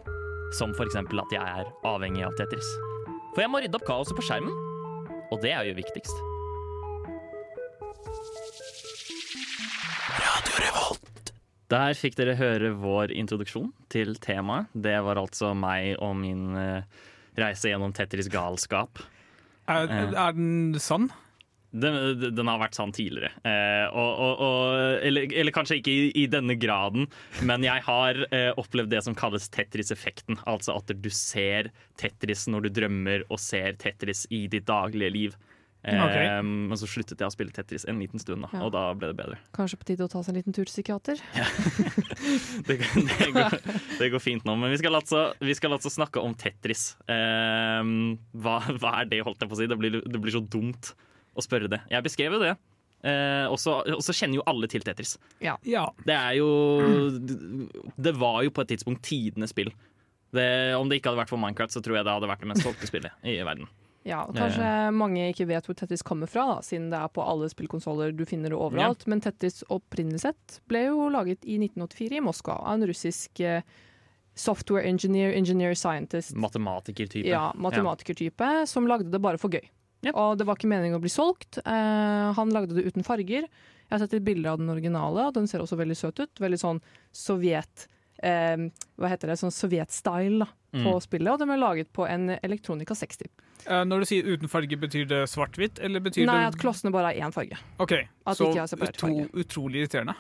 [0.60, 1.00] Som f.eks.
[1.00, 2.68] at jeg er avhengig av Tetris.
[3.32, 4.52] For jeg må rydde opp kaoset på skjermen,
[5.32, 6.28] og det er jo viktigst.
[11.70, 14.72] Der fikk dere høre vår introduksjon til temaet.
[14.74, 17.02] Det var altså meg og min eh,
[17.38, 19.02] reise gjennom Tetris galskap.
[19.70, 21.12] Er, er den sann?
[21.70, 23.30] Den, den har vært sann tidligere.
[23.46, 27.06] Eh, og, og, og, eller, eller kanskje ikke i, i denne graden,
[27.46, 30.42] men jeg har eh, opplevd det som kalles Tetris-effekten.
[30.50, 31.70] Altså at du ser
[32.02, 35.38] Tetris når du drømmer, og ser Tetris i ditt daglige liv.
[35.80, 36.16] Ok.
[36.20, 38.66] Eh, Men så sluttet jeg å spille Tetris en liten stund, da, Ja.
[38.66, 39.38] og da ble det bedre.
[39.56, 41.22] Kanskje på tide å ta seg en liten tur til psykiater?
[42.68, 43.54] Det, det, går,
[43.98, 46.92] det går fint nå, men vi skal altså, vi skal altså snakke om Tetris.
[47.10, 47.80] Eh,
[48.44, 49.70] hva, hva er det, holdt jeg på å si?
[49.72, 50.92] Det blir, det blir så dumt
[51.40, 51.80] å spørre det.
[51.90, 52.54] Jeg beskrev jo det.
[53.08, 55.16] Eh, og så kjenner jo alle til Tetris.
[55.40, 55.56] Ja.
[55.64, 56.50] Det er jo
[57.96, 59.72] Det var jo på et tidspunkt tidenes spill.
[60.36, 62.50] Det, om det ikke hadde vært for Minecraft, så tror jeg det hadde vært det
[62.52, 63.70] mest solgte spillet i verden.
[64.10, 67.22] Ja, og Kanskje mange ikke vet hvor Tetris kommer fra, da, siden det er på
[67.22, 68.12] alle spillkonsoller.
[68.18, 69.06] Du finner det overalt.
[69.12, 73.62] Men Tetris opprinnelig sett ble jo laget i 1984 i Moskva av en russisk eh,
[74.40, 76.34] software engineer, engineer scientist.
[76.36, 77.28] Matematikertype.
[77.28, 79.66] Ja, matematikertype som lagde det bare for gøy.
[80.02, 80.14] Ja.
[80.16, 81.60] Og det var ikke meningen å bli solgt.
[81.60, 83.46] Eh, han lagde det uten farger.
[83.90, 86.40] Jeg har sett et bilde av den originale, og den ser også veldig søt ut.
[86.42, 86.80] Veldig sånn
[87.16, 87.88] sovjet...
[88.24, 88.66] Eh,
[89.00, 89.38] hva heter det?
[89.40, 91.02] Sånn sovjet-style på Mm.
[91.02, 91.32] spillet.
[91.34, 93.26] Og den ble laget på en Electronica 60.
[93.68, 95.80] Eh, Når du sier uten farge, betyr det svart-hvitt?
[95.84, 97.58] Nei, det at klossene bare har én farge.
[97.80, 97.96] Ok,
[98.26, 100.16] At så utro, utrolig irriterende.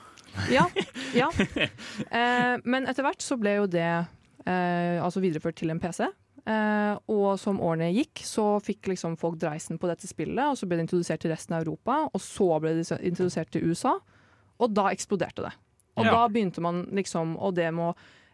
[0.51, 0.67] Ja,
[1.21, 1.29] ja.
[1.35, 6.05] Eh, men etter hvert så ble jo det eh, altså videreført til en PC.
[6.49, 10.67] Eh, og som årene gikk, så fikk liksom folk dreisen på dette spillet, og så
[10.69, 13.97] ble det introdusert til resten av Europa, og så ble det introdusert til USA,
[14.59, 15.53] og da eksploderte det.
[15.99, 16.11] Og Ja.
[16.15, 17.51] da begynte man liksom, å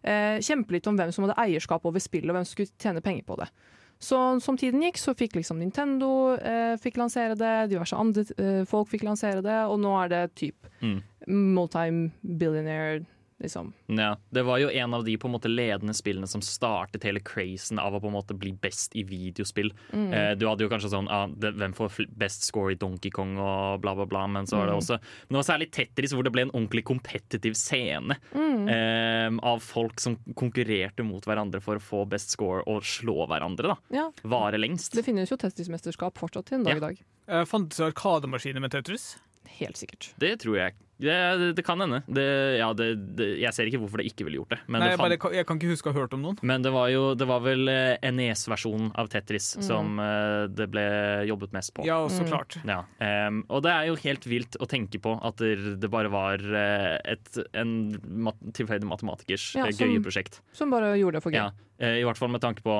[0.03, 3.01] eh, kjempe litt om hvem som hadde eierskap over spillet, og hvem som skulle tjene
[3.01, 3.49] penger på det.
[3.99, 8.63] Så som tiden gikk, så fikk liksom Nintendo eh, fikk lansere det, diverse andre eh,
[8.67, 10.99] folk fikk lansere det, og nå er det typ Mm.
[11.31, 13.05] multi-billionaire,
[13.41, 13.73] liksom.
[13.87, 17.19] Ja, det var jo en av de på en måte ledende spillene som startet hele
[17.19, 19.73] crazen av å på en måte bli best i videospill.
[19.91, 20.13] Mm.
[20.13, 23.37] Eh, du hadde jo kanskje sånn ah, det, Hvem får best score i Donkey Kong
[23.37, 24.25] og bla, bla, bla.
[24.27, 24.81] Men så var det Mm.
[24.81, 28.69] også Men det var særlig Tetris, hvor det ble en ordentlig kompetitiv scene Mm.
[28.69, 33.67] eh, av folk som konkurrerte mot hverandre for å få best score og slå hverandre.
[33.67, 34.91] da Ja, Vare lengst.
[34.93, 36.77] det finnes jo Tetris-mesterskap fortsatt til en dag Ja.
[36.77, 36.97] i dag.
[37.27, 39.17] Uh, Fantes det arkademaskiner med Tetris?
[39.59, 40.13] Helt sikkert.
[40.19, 40.73] Det tror jeg.
[40.97, 42.01] Det, det, kan hende.
[42.07, 42.23] Det,
[42.59, 42.85] ja, det,
[43.17, 44.59] det, jeg ser ikke hvorfor det ikke ville gjort det.
[44.67, 46.37] Men Nei, det jeg, bare, kan- jeg kan ikke huske å ha hørt om noen.
[46.41, 49.63] Men det var jo det var vel eh, NES-versjonen av Tetris Mm.
[49.67, 50.85] som uh, det ble
[51.27, 51.85] jobbet mest på.
[51.85, 52.29] Ja, så Mm.
[52.31, 52.57] klart.
[52.65, 52.79] Ja,
[53.27, 56.97] Um, og det er jo helt vilt å tenke på at det, bare var eh,
[57.13, 60.39] et, en mat tilfeldig matematikers Ja, som- gøye prosjekt.
[60.53, 61.41] Som bare gjorde det for gøy.
[61.43, 62.79] Ja, uh, I hvert fall med tanke på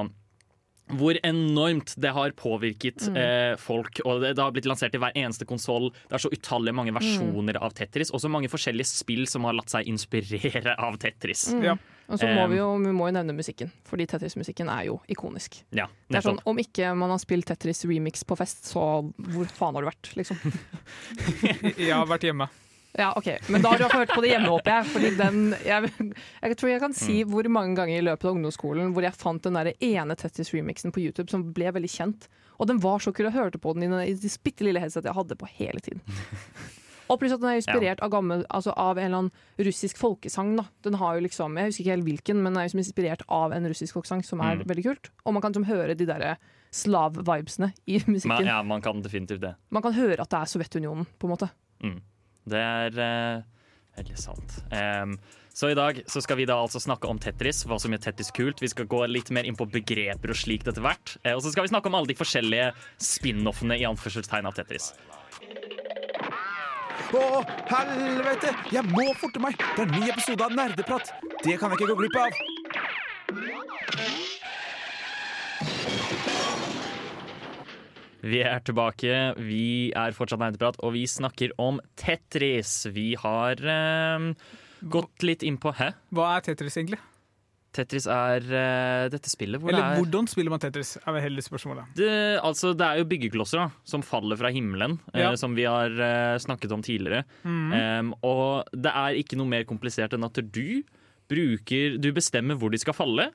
[0.87, 3.15] hvor enormt det har påvirket Mm.
[3.17, 3.99] eh, folk.
[4.05, 5.89] Og det, det har blitt lansert i hver eneste konsoll.
[6.09, 8.11] Det er så utallige mange versjoner av Tetris.
[8.13, 11.47] Og så mange forskjellige spill som har latt seg inspirere av Tetris.
[11.53, 11.63] Mm.
[11.63, 11.75] Ja.
[12.07, 14.99] Og så må Um, vi jo vi må jo nevne musikken, fordi Tetris-musikken er jo
[15.09, 15.63] ikonisk.
[15.73, 16.37] Ja, Det er sånn.
[16.45, 18.83] Om ikke man har spilt Tetris remix på fest, så
[19.17, 20.11] hvor faen har du vært?
[20.15, 20.37] liksom?
[21.81, 22.47] Jeg har vært hjemme.
[22.97, 24.85] Ja, ok, Men da har du hørt på det hjemme, håper jeg.
[24.93, 25.89] Fordi den, jeg,
[26.41, 27.29] jeg tror jeg kan si Mm.
[27.33, 31.01] hvor mange ganger i løpet av ungdomsskolen hvor jeg fant den der ene Tettis-remixen på
[31.03, 32.27] YouTube som ble veldig kjent.
[32.57, 33.25] Og den var så kul.
[33.27, 36.01] Jeg hørte på den i det bitte lille headsetet jeg hadde på hele tiden.
[37.11, 40.55] Og pluss at den er inspirert av, gammel, altså av en eller annen russisk folkesang.
[40.57, 40.63] Da.
[40.87, 43.21] Den har jo liksom, Jeg husker ikke helt hvilken, men den er jo som inspirert
[43.29, 44.63] av en russisk folkesang, som er Mm.
[44.71, 45.11] veldig kult.
[45.25, 46.37] Og man kan liksom høre de derre
[46.73, 48.47] slav-vibesene i Men, musikken.
[48.47, 49.53] ja, man kan definitivt det.
[49.69, 51.49] Man kan høre at det er Sovjetunionen, på en måte.
[52.45, 53.41] Det er eh,
[53.97, 54.59] veldig sant.
[54.71, 55.17] Um,
[55.55, 58.31] så i dag så skal vi da altså snakke om Tetris, hva som gjør Tetris
[58.35, 58.59] kult.
[58.61, 61.15] Vi skal gå litt mer inn på begreper og slikt etter hvert.
[61.23, 64.91] Eh, og så skal vi snakke om alle de forskjellige spin-offene i anførselstegn av Tetris.
[67.15, 67.23] Å,
[67.71, 68.51] helvete!
[68.73, 69.55] Jeg må forte meg!
[69.77, 71.15] Det er en ny episode av Nerdeprat.
[71.45, 72.31] Det kan jeg ikke gå glipp av.
[78.25, 79.17] Vi er tilbake.
[79.45, 82.87] Vi er fortsatt Nerdeprat, og vi snakker om Tetris.
[82.95, 84.31] Vi har em,
[84.89, 85.91] gått litt inn på Hæ?
[86.15, 86.97] Hva er Tetris egentlig?
[87.75, 90.93] Tetris er eh, dette spillet hvor Eller det er hvordan spiller man Tetris?
[91.01, 91.89] er vel heller spørsmålet.
[91.99, 95.33] det, altså, det er jo byggeklosser da, som faller fra himmelen, eh, Ja.
[95.35, 97.25] som vi har eh, snakket om tidligere.
[97.43, 100.81] Em, og det er ikke noe mer komplisert enn at du
[101.27, 103.27] bruker Du bestemmer hvor de skal falle.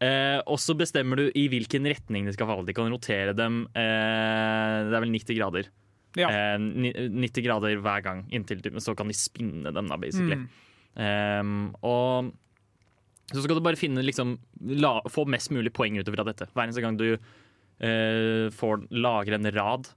[0.00, 2.64] Eh, og så bestemmer du i hvilken retning de skal falle.
[2.68, 5.68] De kan rotere dem eh, Det er vel 90 grader.
[6.18, 6.30] Ja.
[6.30, 10.40] Eh, 90 grader hver gang, inntil så kan de spinne dem, da, basically.
[10.40, 10.48] Mm.
[11.00, 11.52] Em,
[11.86, 12.32] og
[13.30, 14.34] så skal du bare finne liksom,
[14.74, 16.48] la, få mest mulig poeng utover av dette.
[16.50, 19.92] Hver eneste gang du eh, får, lager en rad,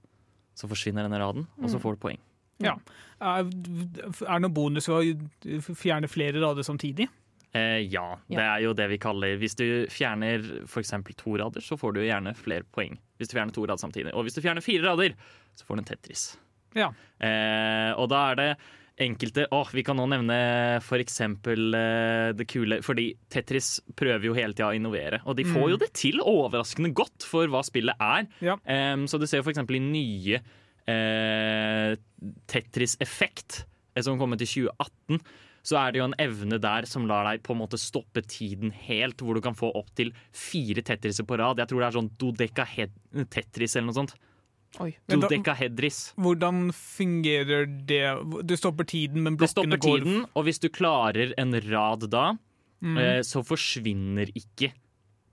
[0.54, 2.22] så forsvinner denne raden, og så får du poeng.
[2.62, 2.76] Ja.
[3.18, 4.12] Er det
[4.44, 5.24] noen bonus ved
[5.58, 7.08] å fjerne flere rader samtidig?
[7.54, 10.90] Eh, ja, det er jo det vi kaller Hvis du fjerner f.eks.
[11.14, 12.96] to rader, så får du gjerne flere poeng.
[13.18, 14.14] Hvis du fjerner to rader samtidig.
[14.14, 15.14] Og hvis du fjerner fire rader,
[15.54, 16.24] så får du en Tetris.
[16.74, 16.88] Ja.
[17.22, 18.48] Eh, og da er det
[19.04, 20.36] enkelte Åh, Vi kan nå nevne
[20.98, 25.70] eksempel eh, det kule Fordi Tetris prøver jo hele tida å innovere, og de får
[25.72, 28.26] jo det til overraskende godt for hva spillet er.
[28.42, 28.58] Ja.
[28.66, 29.62] Eh, så du ser f.eks.
[29.62, 30.42] i nye
[30.90, 31.94] eh,
[32.50, 33.64] Tetris Effekt,
[33.94, 35.22] eh, som kommer til 2018,
[35.64, 38.70] så er det jo en evne der som lar deg på en måte stoppe tiden
[38.84, 41.62] helt, hvor du kan få opptil fire Tetriser på rad.
[41.62, 44.14] Jeg tror det er sånn dodekahed-tetris eller noe sånt.
[45.08, 46.00] Dodekahedris.
[46.18, 48.02] Hvordan fungerer det?
[48.44, 51.54] Du stopper tiden, men blokkene Det blokkene stopper går tiden, og hvis du klarer en
[51.70, 52.26] rad da,
[52.84, 52.98] Mm.
[52.98, 54.72] eh, så forsvinner ikke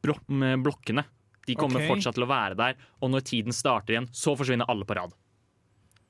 [0.01, 1.03] blokkene.
[1.47, 1.89] De kommer okay.
[1.89, 5.11] fortsatt til å være der, og når tiden starter igjen, så forsvinner alle på rad.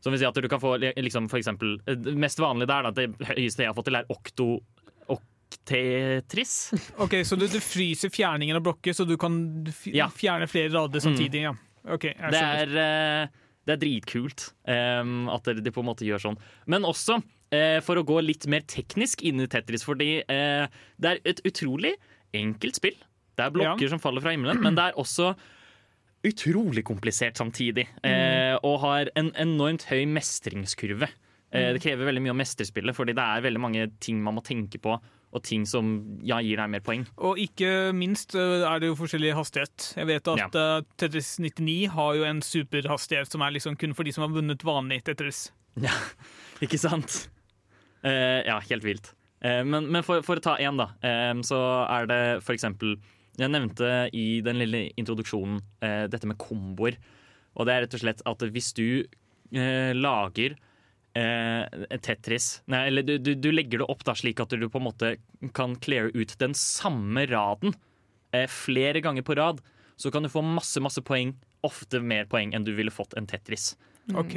[0.02, 2.88] Som vil si at du kan få liksom, for eksempel eh, Det mest vanlige der,
[2.88, 4.48] da, det høyeste jeg har fått til, er okto...
[5.12, 6.72] Oktetris.
[7.04, 9.38] Ok, Så du, du fryser fjerningen av blokker, så du kan
[9.92, 10.08] Ja.
[10.10, 10.16] Mm.
[10.18, 11.44] fjerne flere rader samtidig?
[11.46, 11.54] Ja.
[11.86, 13.28] Okay, Det er, eh,
[13.66, 16.38] det er dritkult um, at de på en måte gjør sånn.
[16.70, 20.66] Men også uh, for å gå litt mer teknisk inn i Tetris, fordi uh,
[21.02, 21.96] det er et utrolig
[22.38, 22.98] enkelt spill.
[23.38, 25.32] Det er blokker som faller fra himmelen, men det er også
[26.28, 27.88] utrolig komplisert samtidig.
[28.06, 31.10] Eh, og har en enormt høy mestringskurve.
[31.52, 34.38] Eh, det krever veldig mye å mestre spillet, fordi det er veldig mange ting man
[34.38, 34.96] må tenke på,
[35.32, 35.94] og ting som
[36.28, 37.06] ja, gir deg mer poeng.
[37.24, 39.92] Og ikke minst øh, er det jo forskjellig hastighet.
[40.00, 40.68] Jeg vet at ja.
[41.00, 44.68] Tetris 99 har jo en superhastighet som er liksom kun for de som har vunnet
[44.68, 45.50] vanlig Tetris.
[45.80, 45.94] Ja,
[46.60, 47.30] ikke sant?
[48.04, 49.14] Uh, ja, helt vilt.
[49.40, 52.98] Uh, men men for, for å ta én, da, uh, så er det for eksempel
[53.42, 56.98] Jeg nevnte i den lille introduksjonen eh, dette med komboer.
[57.58, 60.56] Og det er rett og slett at hvis du eh, lager
[61.18, 64.80] eh, Tetris Nei, eller du, du, du legger det opp da slik at du på
[64.80, 65.16] en måte
[65.58, 67.76] kan cleare ut den samme raden
[68.36, 69.62] eh, flere ganger på rad,
[70.00, 71.36] så kan du få masse, masse poeng.
[71.66, 73.74] Ofte mer poeng enn du ville fått en Tetris.
[74.20, 74.36] OK.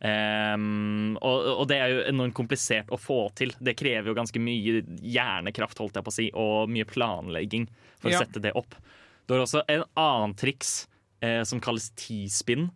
[0.00, 3.52] Um, og, og det er jo enormt komplisert å få til.
[3.60, 8.10] Det krever jo ganske mye hjernekraft holdt jeg på å si, og mye planlegging for
[8.12, 8.18] Ja.
[8.20, 8.74] å sette det opp.
[9.26, 10.86] Du har også en annen triks
[11.20, 12.68] eh, som kalles T-spin.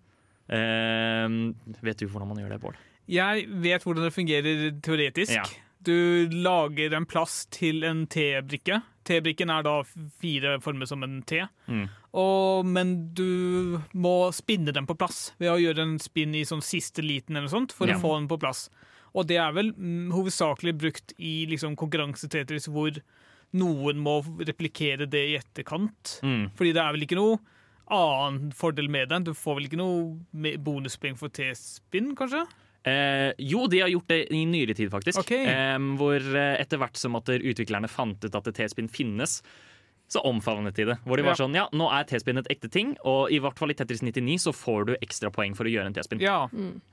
[0.50, 2.78] Ehm, vet du hvordan man gjør det, Bård?
[3.10, 5.34] Jeg vet hvordan det fungerer teoretisk.
[5.34, 5.44] Ja.
[5.82, 8.82] Du lager en plass til en T-brikke.
[9.08, 9.78] T-brikken er da
[10.20, 11.40] fire former som en T.
[11.70, 11.86] Mm.
[12.18, 16.62] Og, men du må spinne den på plass ved å gjøre en spinn i sånn
[16.64, 17.94] siste liten eller sånt for Ja.
[17.96, 18.68] å få den på plass.
[19.14, 22.98] Og det er vel mm, hovedsakelig brukt i liksom, konkurransetetris hvor
[23.58, 26.20] noen må replikere det i etterkant.
[26.22, 26.50] Mm.
[26.58, 27.38] Fordi det er vel ikke noe
[27.90, 29.24] annen fordel med den.
[29.26, 32.44] Du får vel ikke noe bonuspoeng for T-spinn, kanskje?
[32.86, 35.18] Eh, jo, de har gjort det i nyere tid, faktisk.
[35.24, 35.42] Okay.
[35.50, 36.22] Eh, hvor
[36.54, 39.40] etter hvert som at utviklerne fant ut at T-spinn finnes,
[40.10, 40.96] så omfavnet de det.
[41.06, 41.46] Hvor de var Ja.
[41.46, 44.38] sånn Ja, nå er T-spinn et ekte ting, og i hvert fall i Tetris 99
[44.42, 46.20] så får du ekstra poeng for å gjøre en T-spinn.
[46.20, 46.48] Ja.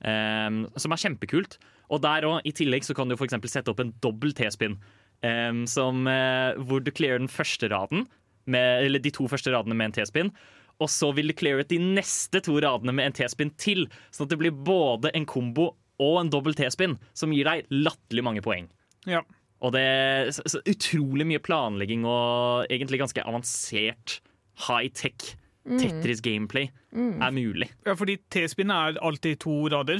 [0.05, 1.57] Em, som er kjempekult.
[1.89, 4.77] Og der òg, i tillegg, så kan du for eksempel sette opp en dobbel T-spinn.
[5.23, 8.05] Um, som, eh, hvor du clearer den første raden,
[8.45, 10.31] med, eller de to første radene med en T-spinn.
[10.79, 13.87] Og så vil du cleare ut de neste to radene med en T-spinn til.
[14.11, 18.23] Sånn at det blir både en kombo og en dobbel T-spinn, som gir deg latterlig
[18.23, 18.69] mange poeng.
[19.07, 19.21] ja.
[19.65, 24.19] Og det er så, så utrolig mye planlegging og egentlig ganske avansert
[24.67, 25.33] high-tech
[25.67, 27.67] Tetris gameplay er mulig.
[27.85, 29.99] Ja, fordi T-spinn er alltid to rader.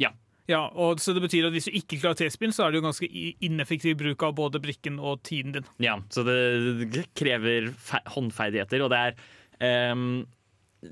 [0.00, 0.10] Ja.
[0.50, 2.84] Ja, og så det betyr at Hvis du ikke klarer T-spinn, så er det jo
[2.84, 3.08] ganske
[3.46, 5.68] ineffektiv bruk av både brikken og tiden din.
[5.80, 7.70] Ja, så det krever
[8.16, 10.26] håndferdigheter, og det er um,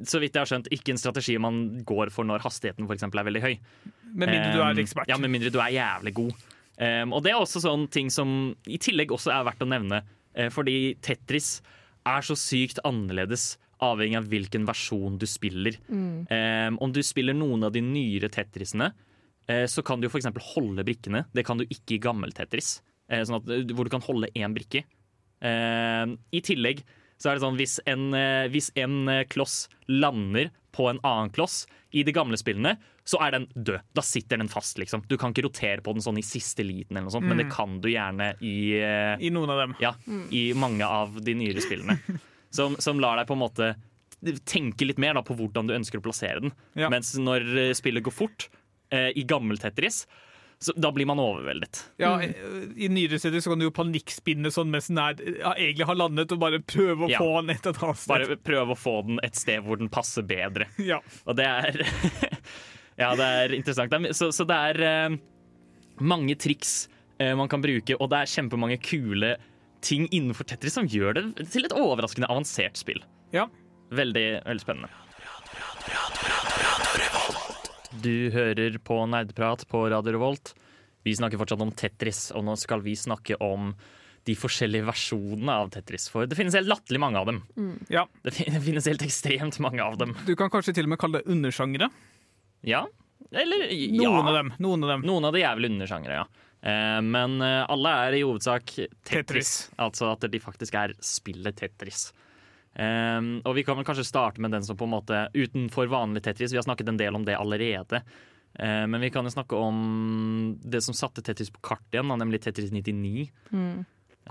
[0.09, 3.21] så vidt jeg har skjønt, ikke en strategi man går for når hastigheten for eksempel,
[3.21, 3.53] er veldig høy.
[4.15, 5.11] Med mindre du er Ehm, ekspert.
[5.11, 6.47] Ja, med mindre du er jævlig god.
[6.81, 10.03] Ehm, og det er også sånn ting som i tillegg også er verdt å nevne,
[10.39, 11.59] uh, fordi Tetris
[12.09, 15.77] er så sykt annerledes avhengig av hvilken versjon du spiller.
[16.33, 18.93] Ehm, om du spiller noen av de nyere Tetrisene,
[19.51, 20.31] uh, så kan du f.eks.
[20.55, 21.27] holde brikkene.
[21.35, 22.77] Det kan du ikke i gammel Tetris,
[23.13, 24.85] uh, sånn at, hvor du kan holde én brikke.
[25.43, 26.85] Ehm, I tillegg
[27.23, 31.31] så er det sånn hvis en, eh, hvis en eh, kloss lander på en annen
[31.35, 31.63] kloss
[31.95, 32.75] i de gamle spillene,
[33.07, 33.85] så er den død.
[33.95, 35.05] Da sitter den fast, liksom.
[35.07, 37.49] Du kan ikke rotere på den sånn i siste liten, eller noe sånt, men det
[37.53, 39.77] kan du gjerne i, eh, I noen av dem.
[39.83, 39.93] ja,
[40.33, 41.99] i mange av de nyere spillene.
[42.53, 43.67] Som, som lar deg på en måte
[44.45, 46.51] tenke litt mer da, på hvordan du ønsker å plassere den.
[46.77, 46.91] Ja.
[46.93, 47.47] Mens når
[47.79, 48.51] spillet går fort,
[48.93, 50.03] eh, i gammel Tetris,
[50.63, 51.81] så da blir man overveldet.
[52.01, 55.99] Ja, I nyere serier kan du jo panikkspinne sånn mens den er, ja, egentlig har
[55.99, 57.19] landet, og bare prøve å Ja.
[57.19, 58.13] få den et eller annet sted.
[58.15, 60.69] Bare prøve å få den et sted hvor den passer bedre.
[60.93, 61.01] Ja.
[61.27, 61.83] Og det er
[63.03, 63.93] Ja, det er interessant.
[63.97, 65.17] Er- Så, så det er eh,
[66.01, 66.87] mange triks
[67.19, 69.35] eh, man kan bruke, og det er kjempemange kule
[69.83, 73.03] ting innenfor Tetris som gjør det til et overraskende avansert spill.
[73.35, 73.49] ja.
[73.93, 74.89] Veldig, veldig spennende.
[78.03, 80.55] Du hører på Nerdprat på Radio Revolt.
[81.07, 83.73] Vi snakker fortsatt om Tetris, og nå skal vi snakke om
[84.27, 86.09] de forskjellige versjonene av Tetris.
[86.11, 87.41] For det finnes helt latterlig mange av dem.
[87.93, 88.07] Ja.
[88.27, 90.17] Det finnes helt ekstremt mange av dem.
[90.27, 91.91] Du kan kanskje til og med kalle det undersjangere.
[92.67, 92.85] Ja.
[93.31, 93.93] Eller ja.
[94.03, 94.53] Noen av dem.
[94.63, 95.07] Noen av dem.
[95.07, 96.49] Noen av de er vel undersjangere, ja.
[96.63, 98.99] Eh, men eh, alle er i hovedsak Tetris.
[99.13, 99.55] Tetris.
[99.83, 102.09] Altså at de faktisk er spillet Tetris.
[102.75, 106.25] Eh, og vi kan vel kanskje starte med den som på en måte utenfor vanlig
[106.27, 106.55] Tetris.
[106.55, 108.05] Vi har snakket en del om det allerede.
[108.53, 109.79] Uh, men vi kan jo snakke om
[110.61, 113.31] det som satte Tetris på kartet igjen, da, nemlig Tetris 99.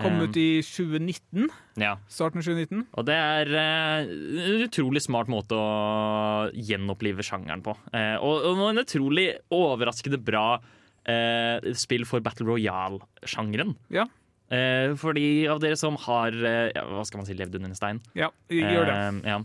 [0.00, 1.50] Kom Eh, ut i 2019.
[1.76, 1.96] ja.
[2.08, 2.86] Starten av 2019.
[2.96, 4.12] Og det er uh,
[4.46, 7.74] en utrolig smart måte å gjenopplive sjangeren på.
[7.92, 13.76] Uh, og, og en utrolig overraskende bra uh, spill for Battle Royale-sjangeren.
[13.92, 14.08] Ja.
[14.52, 17.72] Eh, for de av dere som har eh, ja, hva skal man si, levd under
[17.72, 18.02] en stein.
[18.18, 18.98] Ja, gjør det.
[18.98, 19.38] Eh, ja.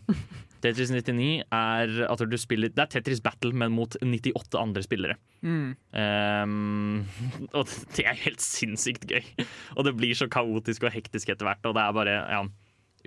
[0.63, 5.17] Tetris 99 er at du spiller Det er Tetris Battle, men mot 98 andre spillere.
[5.45, 5.75] Mm.
[5.93, 7.03] Um,
[7.57, 9.21] og det er helt sinnssykt gøy.
[9.77, 11.63] Og det blir så kaotisk og hektisk etter hvert.
[11.69, 12.41] Og det er bare ja,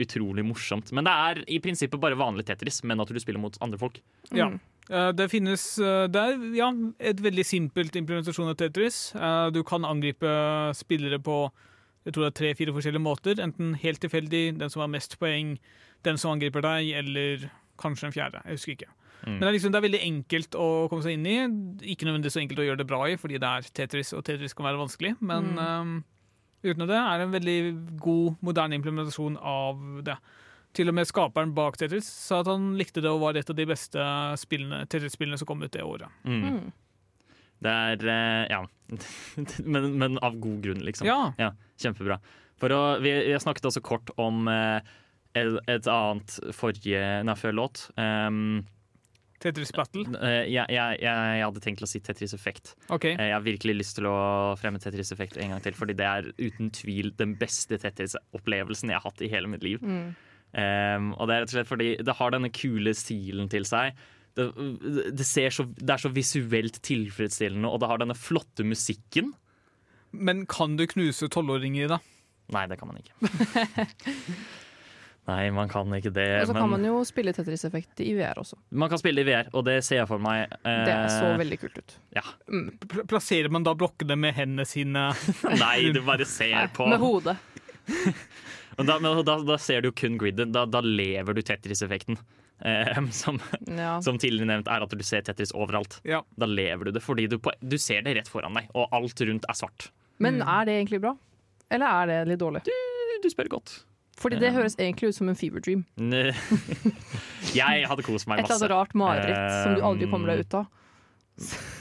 [0.00, 0.92] utrolig morsomt.
[0.96, 3.98] Men det er i prinsippet bare vanlig Tetris, men at du spiller mot andre folk.
[4.30, 4.52] Ja.
[4.88, 9.10] Eh, Det finnes Det er ja, et veldig simpelt implementasjon av Tetris.
[9.18, 10.30] Eh, Du kan angripe
[10.78, 11.48] spillere på
[12.06, 13.40] jeg tror det er tre-fire forskjellige måter.
[13.44, 15.56] Enten helt tilfeldig, den som har mest poeng,
[16.06, 18.42] den som angriper deg, eller kanskje en fjerde.
[18.46, 18.92] Jeg husker ikke.
[19.20, 19.34] Mm.
[19.34, 21.36] Men det er, liksom, det er veldig enkelt å komme seg inn i.
[21.92, 24.56] Ikke nødvendigvis så enkelt å gjøre det bra i, fordi det er Tetris, og Tetris
[24.56, 25.14] kan være vanskelig.
[25.20, 25.96] Men eh,
[26.70, 27.58] uten det er det en veldig
[28.00, 30.16] god, moderne implementasjon av det.
[30.76, 33.58] Til og med skaperen bak Tetris sa at han likte det og var et av
[33.58, 34.04] de beste
[34.40, 36.08] spillene, Tetris-spillene som kom ut det året.
[36.24, 36.70] Mm.
[37.60, 38.62] Det er eh, Ja.
[39.72, 41.06] men, men av god grunn, liksom.
[41.06, 41.52] Ja.
[41.80, 42.16] Kjempebra.
[42.60, 44.80] For å, vi, vi har snakket også kort om eh,
[45.38, 47.86] et, et annet forrige Nei, før låt.
[47.96, 48.60] Um,
[49.40, 50.02] Tetris Battle.
[50.20, 52.74] eh, jeg, jeg, jeg hadde tenkt å si Tetris Effect.
[52.92, 53.14] Okay.
[53.14, 54.16] Eh, Jeg har virkelig lyst til å
[54.60, 58.98] fremme Tetris Effect en gang til, fordi det er uten tvil den beste Tetris-opplevelsen jeg
[59.00, 59.80] har hatt i hele mitt liv.
[59.80, 60.10] Mm.
[60.50, 63.94] Um, og det er rett og slett fordi det har denne kule stilen til seg.
[64.38, 64.46] Det,
[65.18, 69.32] det, ser så, det er så visuelt tilfredsstillende, og det har denne flotte musikken.
[70.12, 72.00] Men kan du knuse tolvåringer i det?
[72.54, 73.14] Nei, det kan man ikke.
[75.30, 76.24] Nei, man kan ikke det.
[76.40, 78.56] Og så men kan man jo spille Tetris-effekt i VR også.
[78.74, 80.48] man kan spille i VR, og det ser jeg for meg.
[80.64, 81.94] eh, Det så veldig kult ut.
[82.16, 82.24] ja.
[82.50, 85.10] Pl- Plasserer man da blokkene med hendene sine
[85.62, 86.88] Nei, du bare ser på.
[86.90, 87.36] Med hodet.
[88.80, 90.52] Da, men da, da ser du jo kun gridden.
[90.54, 92.16] Da, da lever du Tetris-effekten.
[92.64, 94.00] Eh, som, Ja.
[94.04, 96.00] som tidligere nevnt er at du ser Tetris overalt.
[96.04, 96.22] Ja.
[96.36, 99.20] Da lever du det, fordi du, på, du ser det rett foran deg, og alt
[99.26, 99.90] rundt er svart.
[100.20, 101.14] Men er det egentlig bra?
[101.70, 102.60] Eller er det litt dårlig?
[103.22, 103.78] Du spør godt.
[104.20, 105.86] Fordi det høres egentlig ut som en fever dream.
[107.56, 108.66] Jeg hadde kost meg Et eller masse.
[108.66, 110.68] annet rart mareritt som du aldri kommer deg ut av.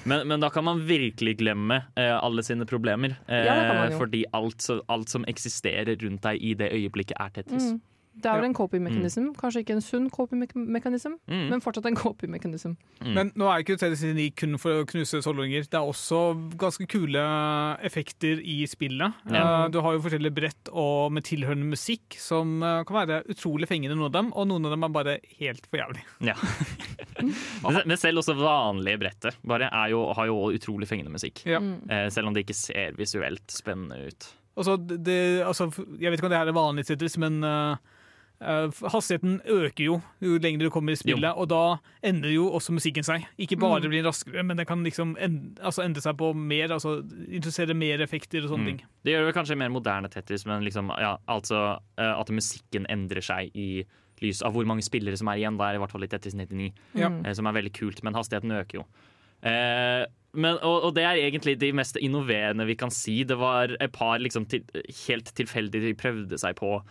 [0.08, 3.18] Men, men da kan man virkelig glemme eh, alle sine problemer.
[3.28, 3.58] Eh, Ja,
[3.90, 3.98] jo.
[4.00, 7.74] fordi alt, så, alt som eksisterer rundt deg i det øyeblikket, er Tetris.
[7.74, 7.82] Mm.
[8.20, 9.30] Det er vel en copy-mekanism.
[9.38, 11.50] Kanskje ikke en sunn copy-mekanism, Mm.
[11.50, 12.76] men fortsatt en copy-mekanism.
[13.02, 13.14] Mm.
[13.14, 15.70] Men nå er ikke TDC9 kun for å knuse tolvåringer.
[15.70, 16.20] Det er også
[16.60, 17.22] ganske kule
[17.86, 19.14] effekter i spillet.
[19.32, 19.66] Ja.
[19.66, 23.68] Eh, Du har jo forskjellige brett og med tilhørende musikk som eh, kan være utrolig
[23.70, 26.04] fengende, noen av dem, og noen av dem er bare helt for jævlig.
[26.20, 26.36] Ja.
[27.86, 31.46] men, selv også vanlige brettet bare er jo, har jo utrolig fengende musikk.
[31.46, 31.60] Ja.
[31.64, 31.90] Mm.
[31.90, 34.34] Eh, selv om det ikke ser visuelt spennende ut.
[34.60, 35.70] Altså, det, altså,
[36.02, 37.78] jeg vet ikke om det her er vanlig men eh,
[38.40, 43.04] hastigheten øker jo jo lenger du kommer i spillet, og da endrer jo også musikken
[43.04, 43.26] seg.
[43.38, 47.00] Ikke bare blir raskere, men den kan liksom endre, altså endre seg på mer, altså
[47.28, 48.66] introdusere mer effekter og sånne Mm.
[48.78, 48.82] ting.
[49.04, 53.22] Det gjør vel kanskje mer moderne Tetris, men liksom, ja, altså eh, at musikken endrer
[53.22, 53.84] seg i
[54.22, 55.58] lys av hvor mange spillere som er igjen.
[55.58, 57.10] Da er det i hvert fall i Tetris 99, Ja.
[57.10, 57.26] Mm.
[57.26, 58.86] eh, som er veldig kult, men hastigheten øker jo.
[59.44, 63.24] Eh, men, og, og det er egentlig de mest innoverende vi kan si.
[63.24, 64.64] Det var et par liksom til,
[65.08, 66.84] helt tilfeldig de prøvde seg på, eh,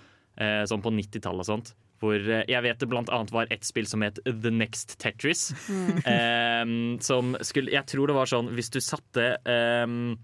[0.70, 1.74] sånn på 90-tallet og sånt.
[2.02, 5.50] Hvor eh, jeg vet det blant annet var et spill som het The Next Tetris.
[6.04, 6.64] eh,
[7.04, 10.14] som skulle Jeg tror det var sånn hvis du satte ehm,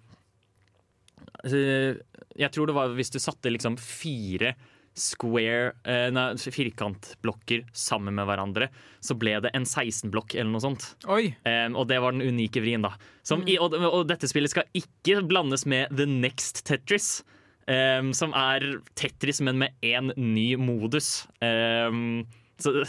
[1.49, 1.99] eh,
[2.39, 4.55] Jeg tror det var hvis du satte liksom fire
[4.95, 8.69] square eh, Nei, firkantblokker sammen med hverandre,
[9.03, 10.85] så ble det en 16-blokk eller noe sånt.
[11.11, 11.33] Oi!
[11.43, 12.93] Um, og det var den unike vrien, da.
[13.27, 13.57] Som mm.
[13.59, 17.25] og, og dette spillet skal ikke blandes med The Next Tetris.
[17.69, 18.61] Um, som er
[18.95, 21.27] Tetris, men med én ny modus.
[21.43, 22.27] Um,
[22.59, 22.85] så,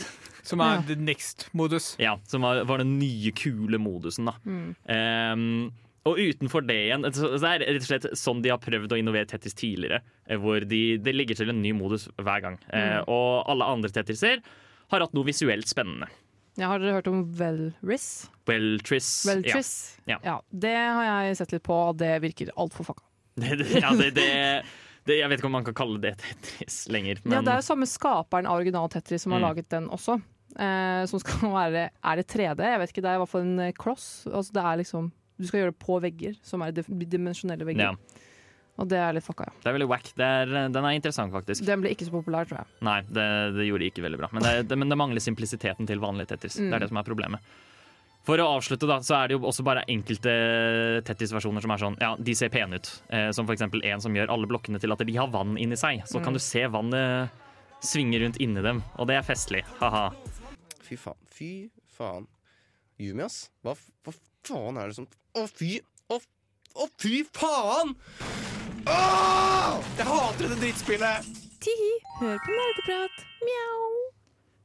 [0.45, 0.81] Som er Ja.
[0.87, 1.95] the next-modus.
[1.99, 4.35] ja, som var, var den nye, kule modusen, da.
[5.33, 5.71] Um,
[6.05, 8.99] og utenfor det igjen så, Det er rett og slett sånn de har prøvd å
[9.01, 10.01] innovere Tetris tidligere.
[10.29, 12.59] eh, Hvor de, de legger til en ny modus hver gang.
[12.69, 14.43] Eh, og alle andre Tetriser
[14.91, 16.05] har hatt noe visuelt spennende.
[16.61, 18.29] Ja, har dere hørt om Velris?
[18.45, 19.09] Weltris.
[19.25, 19.49] Ja.
[20.07, 20.19] Ja.
[20.23, 20.35] Ja.
[20.53, 23.03] Det har jeg sett litt på, og det virker altfor fucka.
[23.35, 24.11] Ja, det, det, ja, det,
[25.05, 27.19] det, jeg vet ikke om man kan kalle det Tetris lenger.
[27.25, 29.47] Men Ja, det er jo samme skaperen av original Tetris som har Mm.
[29.49, 30.21] laget den også.
[30.55, 32.63] Eh, som skal være Er det 3D?
[32.63, 34.05] Jeg vet ikke, det er i hvert fall en eh, kloss.
[34.31, 37.91] Altså, det er liksom Du skal gjøre det på vegger, som er dimensjonelle vegger.
[37.91, 38.21] ja,
[38.79, 39.53] Og det er litt fucka, ja.
[39.63, 40.07] det er veldig wack.
[40.15, 41.65] Det er, den er interessant, faktisk.
[41.67, 42.67] Den ble ikke så populær, tror jeg.
[42.87, 43.27] Nei, det,
[43.57, 44.29] det gjorde ikke veldig bra.
[44.31, 46.55] Men det, det, men det mangler simplisiteten til vanlig Tetris.
[46.59, 46.69] Mm.
[46.71, 47.39] Det er det som er problemet.
[48.25, 50.31] For å avslutte, da, så er det jo også bare enkelte
[51.05, 52.89] tettisversjoner som er sånn Ja, de ser pene ut.
[53.13, 56.01] Eh, som eksempel en som gjør alle blokkene til at de har vann inni seg.
[56.09, 57.29] Så kan du se vannet
[57.85, 59.61] svinge rundt inni dem, og det er festlig.
[59.81, 60.07] Ha-ha.
[60.85, 61.19] Fy faen.
[61.33, 61.51] Fy
[61.97, 62.25] faen.
[63.01, 63.49] Yumi, ass.
[63.65, 64.15] Hva, hva
[64.47, 65.75] faen er det som Å, fy
[66.09, 66.19] Å,
[66.79, 67.93] å fy faen!
[68.85, 69.81] Åh!
[69.97, 71.29] Jeg hater dette drittspillet!
[71.65, 73.25] Tihi, hør på nerdeprat.
[73.41, 73.94] Mjau.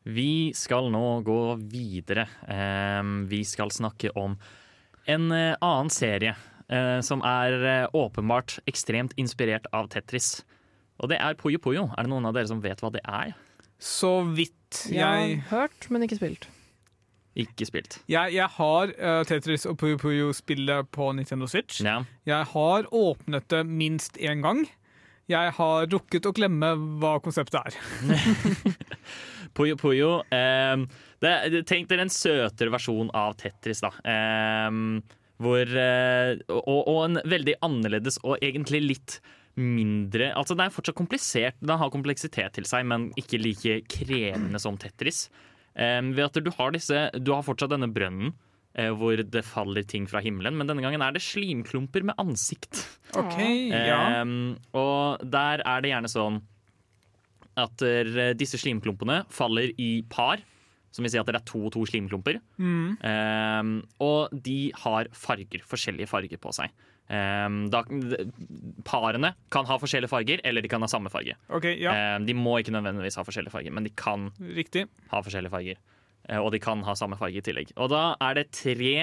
[0.03, 2.29] Vi skal nå gå videre.
[2.49, 4.39] Eh, vi skal snakke om
[5.05, 6.37] en eh, annen serie
[6.69, 10.41] eh, som er eh, åpenbart ekstremt inspirert av Tetris.
[11.01, 11.89] Og det er Puyo Puyo.
[11.97, 13.35] Er det noen av dere som vet hva det er?
[13.81, 15.05] Så vidt Jeg
[15.41, 16.49] har hørt, men ikke spilt.
[17.39, 18.01] Ikke spilt.
[18.11, 21.81] Jeg, jeg har uh, Tetris og Puyo Puyo-spillet på Nintendo Switch.
[21.81, 22.03] Ja.
[22.29, 24.67] Jeg har åpnet det minst én gang.
[25.31, 27.79] Jeg har rukket å glemme hva konseptet er.
[29.55, 30.77] Puyo Puyo Eh,
[31.21, 33.91] det, det- Tenk dere en søtere versjon av Tetris, da.
[34.05, 34.71] Eh,
[35.41, 39.21] hvor eh, og, og en veldig annerledes og egentlig litt
[39.61, 44.61] mindre Altså, den er fortsatt komplisert, den har kompleksitet til seg, men ikke like krevende
[44.63, 45.27] som Tetris.
[45.75, 48.33] Eh, ved at du har disse Du har fortsatt denne brønnen.
[48.75, 52.85] eh, Hvor det faller ting fra himmelen, men denne gangen er det slimklumper med ansikt.
[53.19, 53.41] OK,
[53.75, 54.21] ja.
[54.23, 56.41] Ehm, og der er det gjerne sånn
[57.59, 60.43] at eh, disse slimklumpene faller i par.
[60.91, 62.41] Som vil si at det er to og to slimklumper.
[62.59, 62.97] Mm.
[62.99, 63.69] Um,
[64.03, 66.73] og de har farger, forskjellige farger på seg.
[67.11, 67.85] Um, da,
[68.87, 71.37] parene kan ha forskjellige farger, eller de kan ha samme farge.
[71.47, 71.95] Okay, ja.
[72.17, 74.89] um, de må ikke nødvendigvis ha forskjellige farger, men de kan Riktig.
[75.13, 75.79] ha forskjellige farger.
[76.27, 77.71] Uh, og de kan ha samme farge i tillegg.
[77.79, 78.95] Og da er det tre,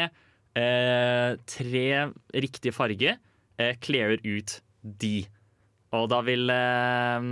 [0.59, 1.87] uh, tre
[2.35, 3.15] riktige farger
[3.63, 5.15] uh, kler ut de.
[5.95, 7.27] Og da vil eh,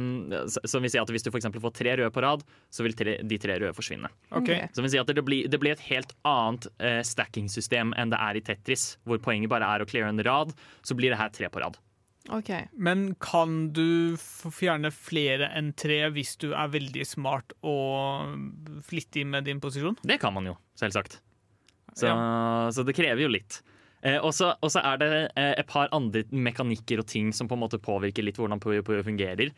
[0.64, 2.96] Som vil si at hvis du for eksempel får tre røde på rad, så vil
[2.98, 4.12] tre, de tre røde forsvinne.
[4.32, 4.62] Okay.
[4.64, 4.78] Ok.
[4.78, 8.22] Som vil si at det blir, det blir et helt annet eh, stacking-system enn det
[8.22, 10.56] er i Tetris, hvor poenget bare er å cleare en rad.
[10.88, 11.80] Så blir det her tre på rad.
[12.34, 12.66] Okay.
[12.74, 19.46] Men kan du fjerne flere enn tre hvis du er veldig smart og flittig med
[19.46, 20.00] din posisjon?
[20.02, 21.20] Det kan man jo, selvsagt.
[21.96, 22.10] Så,
[22.76, 23.62] så det krever jo litt.
[24.06, 24.54] Eh, og så
[24.84, 28.38] er det eh, et par andre mekanikker og ting som på en måte påvirker litt
[28.38, 29.54] hvordan Puyo Puyo fungerer.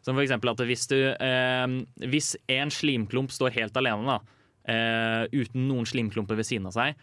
[0.00, 1.66] Som eksempel at hvis du eh,
[2.08, 4.38] Hvis en slimklump står helt alene, da,
[4.72, 6.96] eh, uten noen slimklumper ved siden av seg,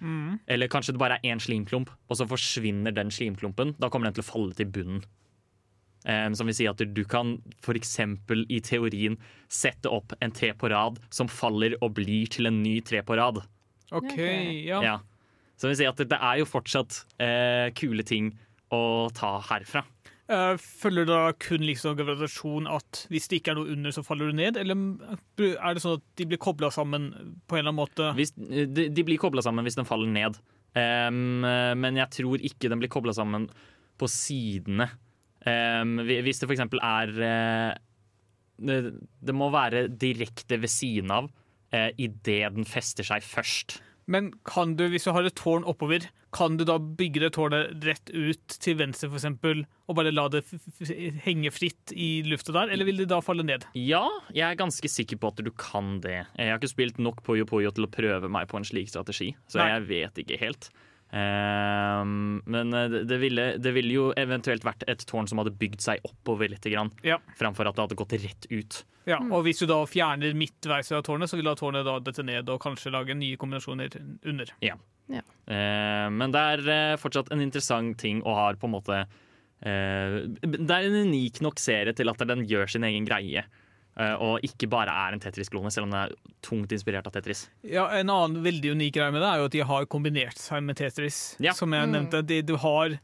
[0.50, 4.18] eller kanskje det bare er én slimklump, og så forsvinner den slimklumpen, da kommer den
[4.18, 5.06] til å falle til bunnen.
[6.08, 8.00] Eh, som vil si at du kan f.eks.
[8.48, 9.18] i teorien
[9.52, 13.18] sette opp en tre på rad som faller og blir til en ny tre på
[13.20, 13.44] rad.
[13.92, 14.18] Ok.
[14.66, 14.82] ja.
[14.82, 14.98] Ja.
[15.58, 18.32] Så vil si at det, er jo fortsatt eh, kule ting
[18.74, 19.84] å ta herfra.
[20.28, 24.30] Eh, følger da kun liksom gravitasjon at hvis det ikke er noe under, så faller
[24.30, 24.60] du ned?
[24.60, 24.78] Eller
[25.56, 27.10] er det sånn at de blir kobla sammen
[27.48, 28.12] på en eller annen måte?
[28.18, 30.38] Hvis, de, de blir kobla sammen hvis den faller ned.
[30.78, 33.50] Eh, men jeg tror ikke den blir kobla sammen
[33.98, 34.92] på sidene.
[35.48, 36.64] Um, hvis det f.eks.
[36.84, 37.74] er eh,
[38.58, 38.78] det,
[39.24, 43.78] det må være direkte ved siden av uh, idet den fester seg først.
[44.08, 46.06] Men kan du, hvis du har et tårn oppover,
[46.36, 50.28] kan du da bygge det tårnet rett ut til venstre, for eksempel, og bare la
[50.32, 50.44] det
[51.26, 53.68] henge fritt i lufta der, eller vil det da falle ned?
[53.76, 54.06] Ja,
[54.36, 56.22] jeg er ganske sikker på at du kan det.
[56.40, 59.34] Jeg har ikke spilt nok Poyo Poyo til å prøve meg på en slik strategi,
[59.52, 59.72] så Nei.
[59.74, 60.72] jeg vet ikke helt.
[61.16, 65.84] Ehm, men eh, det, ville, det ville jo eventuelt vært et tårn som hadde bygd
[65.84, 67.20] seg oppover litt, grann, Ja.
[67.40, 68.82] framfor at det hadde gått rett ut.
[69.08, 72.26] Ja, og hvis du da fjerner midtveis av tårnet, så vil da tårnet da dette
[72.28, 73.96] ned og kanskje lage nye kombinasjoner
[74.28, 74.52] under.
[75.48, 80.18] Eh, men det er eh, fortsatt en interessant ting og har på en måte uh,
[80.44, 83.46] Det er en unik nok serie til at den gjør sin egen greie.
[84.00, 87.48] Eh, og ikke bare er en Tetris-klone, selv om den er tungt inspirert av Tetris.
[87.64, 90.64] Ja, En annen veldig unik greie med det er jo at de har kombinert seg
[90.64, 91.36] med Tetris.
[91.44, 91.54] Ja.
[91.58, 92.22] Som jeg nevnte.
[92.26, 93.00] De, du har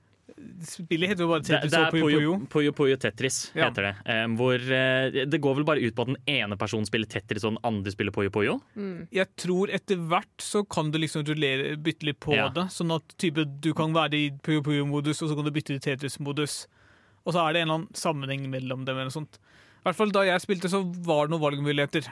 [0.66, 2.72] Spillet heter jo bare Tetris det og er Puyo Puyo, Puyo.
[2.74, 3.68] Puyo Tetris, Ja.
[3.70, 3.92] heter det.
[4.26, 7.44] Um, hvor uh, Det går vel bare ut på at den ene personen spiller Tetris,
[7.46, 8.56] og den andre spiller Puyo Puyo.
[9.14, 12.48] Jeg tror etter hvert så kan du liksom rullere, bytte litt på Ja.
[12.50, 12.66] det.
[12.74, 15.84] Sånn at type, du kan være i Puyo Puyo-modus, og så kan du bytte til
[15.86, 16.68] Tetris-modus.
[17.28, 18.98] Og så er det en eller annen sammenheng mellom dem.
[18.98, 19.38] eller noe sånt.
[19.84, 22.08] Hvert fall Da jeg spilte, så var det noen valgmuligheter.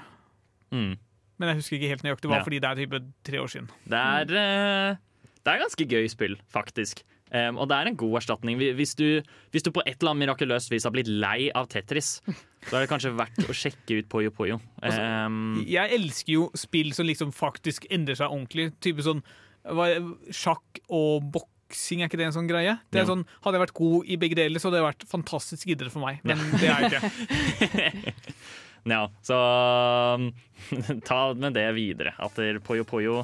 [0.72, 0.98] Mm.
[1.42, 2.44] men jeg husker ikke helt nøyaktig hva, Ja.
[2.46, 3.68] fordi det er type tre år siden.
[3.90, 4.96] Det er, eh,
[5.44, 7.02] det er ganske gøy spill, faktisk.
[7.34, 8.58] Um, og det er en god erstatning.
[8.76, 12.20] Hvis du, hvis du på et eller annet mirakuløst vis har blitt lei av Tetris,
[12.68, 14.60] så er det kanskje verdt å sjekke ut Poyo Poyo.
[14.84, 18.74] Um, Jeg elsker jo spill som liksom faktisk endrer seg ordentlig.
[18.84, 19.24] Type sånn
[20.32, 21.32] Sjakk og
[21.72, 22.76] boksing, er ikke det en sånn greie?
[22.92, 25.72] Det er sånn, Hadde jeg vært god i begge deler, så hadde det vært fantastisk
[25.72, 26.20] idrett for meg.
[26.28, 28.14] Men det er jeg ikke.
[28.94, 29.40] ja, så
[30.20, 30.30] um,
[31.10, 32.16] ta med det videre.
[32.20, 33.22] At Poyo Poyo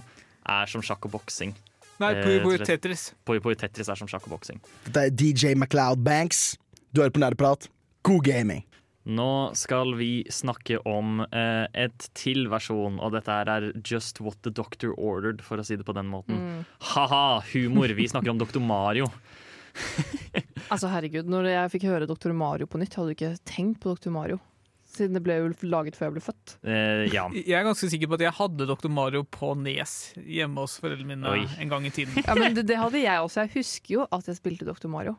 [0.48, 1.56] er som sjakk og boksing.
[2.02, 2.70] Nei, Poyo og slett.
[2.70, 3.10] Tetris.
[3.28, 4.62] Poyo Poyo Tetris er som sjakk og boksing.
[4.88, 6.56] Dette er DJ MacLeod Banks.
[6.94, 7.68] Du hører på Nerdeprat.
[8.08, 8.64] God gaming.
[9.08, 14.42] Nå skal vi snakke om eh, et til versjon, og dette her er Just What
[14.44, 16.36] The Doctor Ordered, for å si det på den måten.
[16.36, 16.66] Mm.
[16.92, 17.94] Ha-ha, humor.
[17.96, 18.60] Vi snakker om Dr.
[18.64, 19.12] Mario.
[20.68, 22.34] Altså herregud, når jeg fikk høre Dr.
[22.36, 24.10] Mario på nytt, hadde du ikke tenkt på Dr.
[24.12, 24.40] Mario.
[24.98, 26.56] Siden det ble jo laget før jeg ble født.
[26.68, 27.28] Eh, ja.
[27.38, 28.90] Jeg er ganske sikker på at jeg hadde Dr.
[28.92, 31.46] Mario på Nes hjemme hos foreldrene mine Oi.
[31.62, 32.18] en gang i tiden.
[32.26, 33.46] Ja, men det, det hadde jeg også.
[33.46, 34.90] Jeg husker jo at jeg spilte Dr.
[34.92, 35.16] Mario.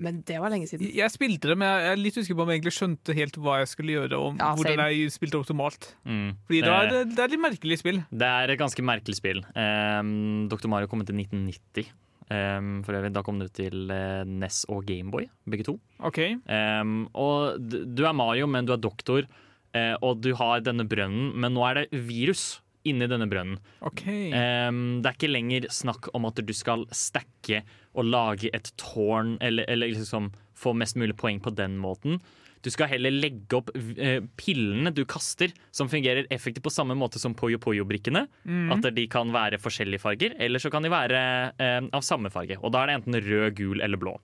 [0.00, 0.90] Men det var lenge siden.
[0.94, 3.58] Jeg spilte det, men jeg er litt usikker på om jeg egentlig skjønte helt hva
[3.62, 5.90] jeg skulle gjøre, og Ja, hvordan jeg spilte optimalt.
[6.04, 6.36] Mm.
[6.46, 8.02] Fordi det er, Eh, det er litt merkelig spill.
[8.10, 9.42] Det er et ganske merkelig spill.
[9.54, 10.68] Um, Dr.
[10.68, 11.90] Mario kom ut i 1990.
[12.30, 15.80] Um, for øvrig, Da kom det ut til uh, NES og Gameboy, begge to.
[15.98, 16.36] Okay.
[16.46, 19.26] Um, og du er Mario, men du er doktor,
[19.74, 23.58] uh, og du har denne brønnen, men nå er det virus inni denne brønnen.
[23.84, 24.30] Okay.
[24.32, 27.62] Um, det er ikke lenger snakk om at du skal stacke
[27.92, 32.20] og lage et tårn, eller, eller liksom få mest mulig poeng på den måten.
[32.60, 37.20] Du skal heller legge opp uh, pillene du kaster, som fungerer effektivt på samme måte
[37.20, 38.26] som Poyo Poyo-brikkene.
[38.72, 41.22] At de kan være forskjellige farger, eller så kan de være
[41.56, 42.60] uh, av samme farge.
[42.60, 44.16] Og da er det enten rød, gul eller blå.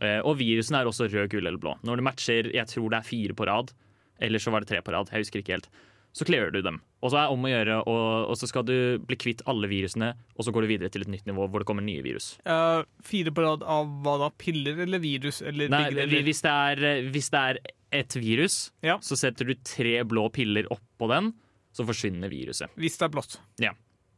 [0.00, 1.76] Uh, og virusen er også rød, gul eller blå.
[1.84, 3.72] Når du matcher jeg tror det er fire på rad,
[4.20, 5.68] eller så var det tre på rad, jeg husker ikke helt,
[6.16, 6.78] så clearer du dem.
[7.04, 9.68] Og så er det om å gjøre, og, og så skal du bli kvitt alle
[9.68, 12.30] virusene, og så går du videre til et nytt nivå hvor det kommer nye virus.
[12.48, 14.30] Uh, fire på rad av hva da?
[14.40, 15.42] Piller eller virus?
[15.44, 16.22] Eller Nei, deler?
[16.24, 17.60] hvis det er, hvis det er
[18.00, 18.56] et virus,
[18.86, 18.96] Ja.
[19.04, 21.34] så setter du tre blå piller oppå den,
[21.76, 22.72] så forsvinner viruset.
[22.80, 23.36] Hvis det er blått.
[23.60, 23.74] Ja.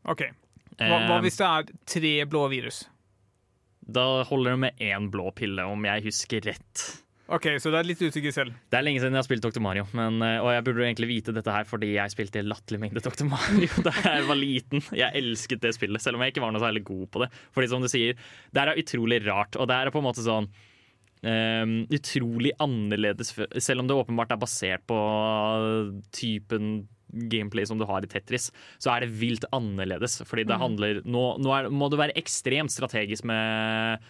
[0.07, 0.23] OK.
[0.79, 2.85] Hva, hva Eh, hvis det er tre blå virus?
[3.89, 6.85] Da holder det med én blå pille, om jeg husker rett.
[7.29, 8.55] OK, så det er litt usikker selv.
[8.72, 9.61] Det er lenge siden jeg har spilt Dr.
[9.61, 12.81] Mario, men, eh, og jeg burde egentlig vite dette her fordi jeg spilte en latterlig
[12.81, 13.26] mengde Dr.
[13.35, 14.85] Mario da jeg var liten.
[14.97, 17.29] Jeg elsket det spillet, selv om jeg ikke var noe særlig god på det.
[17.53, 18.16] Fordi som du sier,
[18.57, 20.51] det er utrolig rart, og det er på en måte sånn
[21.18, 24.99] Um, utrolig annerledes, selv om det åpenbart er basert på
[26.14, 30.20] typen gameplay som du har i Tetris, så er det vilt annerledes.
[30.29, 34.05] Fordi det handler Nå, nå er, må du være ekstremt strategisk med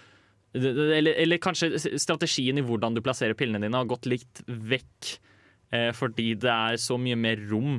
[0.55, 5.15] eller, eller kanskje strategien i hvordan du plasserer pillene dine har gått litt vekk
[5.75, 7.79] eh, fordi det er så mye mer rom.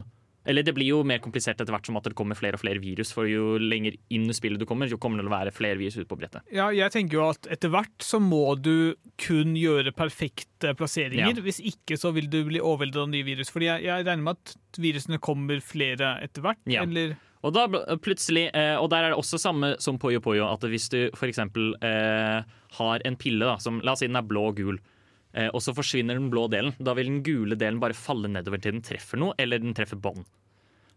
[0.49, 2.81] Eller det blir jo mer komplisert etter hvert som at det kommer flere og flere
[2.81, 3.11] virus.
[3.13, 5.77] For jo lenger inn i spillet du kommer, jo kommer det til å være flere
[5.77, 6.45] virus ute på brettet.
[6.55, 11.35] Ja, jeg tenker jo at etter hvert så må du kun gjøre perfekte plasseringer.
[11.35, 11.45] Ja.
[11.45, 13.51] Hvis ikke så vil du bli overveldet av nye virus.
[13.53, 16.63] Fordi jeg, jeg regner med at virusene kommer flere etter hvert.
[16.71, 16.87] Ja.
[16.87, 17.17] Eller
[17.47, 17.65] Og da
[18.03, 21.39] plutselig, eh, og der er det også samme som Poyo Poyo, at hvis du f.eks.
[21.39, 22.39] Eh,
[22.79, 24.81] har en pille, da, som la oss si den er blå og gul,
[25.31, 28.59] eh, og så forsvinner den blå delen, da vil den gule delen bare falle nedover
[28.59, 30.27] til den treffer noe, eller den treffer bånd.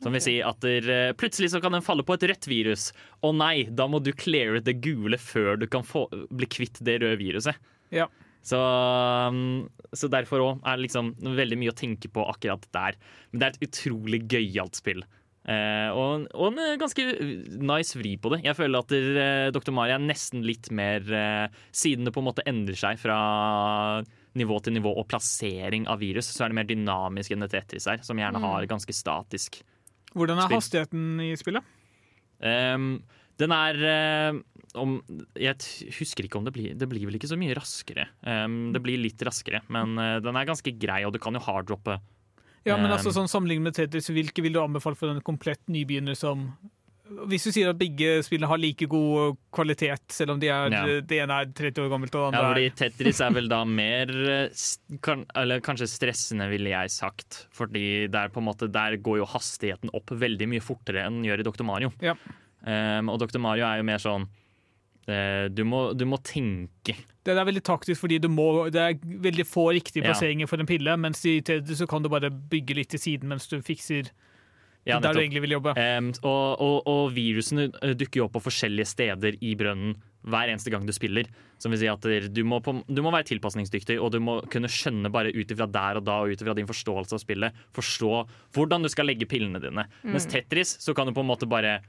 [0.03, 2.91] Som vil si at der, eh, plutselig så kan den falle på et rødt virus.
[3.23, 6.99] Å nei, da må du cleare det gule før du kan få, bli kvitt det
[7.05, 7.55] røde viruset.
[7.95, 8.09] Ja.
[8.43, 12.99] Så, um, så derfor òg er det liksom veldig mye å tenke på akkurat der.
[13.31, 15.05] Men det er et utrolig gøyalt spill.
[15.43, 17.03] Eh, og, og en ganske
[17.59, 18.43] nice vri på det.
[18.47, 19.73] Jeg føler at eh, Dr.
[19.75, 23.17] Mario er nesten litt mer eh, Siden det på en måte endrer seg fra
[24.39, 27.89] nivå til nivå og plassering av virus, så er det mer dynamisk enn et Tetris
[27.91, 29.61] her, som gjerne har ganske statisk.
[30.15, 30.61] hvordan er Spill.
[30.61, 31.75] hastigheten i spillet?
[32.43, 33.03] Um,
[33.41, 34.39] den er eh,
[34.79, 34.97] om,
[35.39, 35.59] Jeg
[35.99, 38.09] husker ikke om det blir Det blir vel ikke så mye raskere.
[38.25, 41.45] Um, det blir litt raskere, men eh, den er ganske grei, og du kan jo
[41.45, 41.99] harddroppe.
[42.65, 46.15] Ja, men altså sånn Sammenlignet med Tetris, hvilke vil du anbefale for en komplett nybegynner
[46.19, 46.53] som
[47.29, 51.01] Hvis du sier at begge spillene har like god kvalitet, selv om de er, Ja.
[51.03, 53.65] det ene er 30 år gammelt og det andre Ja, fordi Tetris er vel da
[53.69, 54.49] mer eh,
[55.03, 57.47] kan, Eller kanskje stressende, ville jeg sagt.
[57.53, 61.29] Fordi der, på en måte, der går jo hastigheten opp veldig mye fortere enn den
[61.29, 61.65] gjør i Dr.
[61.69, 61.93] Mario.
[62.01, 62.15] Ja.
[62.63, 63.41] Um, og Dr.
[63.43, 64.29] Mario er jo mer sånn
[65.07, 66.95] du, må, du må tenke.
[67.23, 70.47] Det er veldig taktisk, fordi du må, det er veldig få riktige Ja.
[70.47, 73.47] for en pille, mens i Tetris så kan du bare bygge litt til siden mens
[73.49, 74.11] du fikser
[74.85, 75.75] Ja, der du egentlig vil jobbe.
[75.79, 79.95] Um, og, og, og virusene uh, dukker jo opp på forskjellige steder i brønnen
[80.27, 81.31] hver eneste gang du spiller.
[81.63, 82.03] Som vil si at
[82.35, 85.69] du må, på, du må være tilpasningsdyktig, og du må kunne skjønne bare ut ifra
[85.71, 88.13] der og da og ut ifra din forståelse av spillet, forstå
[88.55, 89.87] hvordan du skal legge pillene dine.
[90.03, 91.81] Mens Tetris, så kan du på en måte bare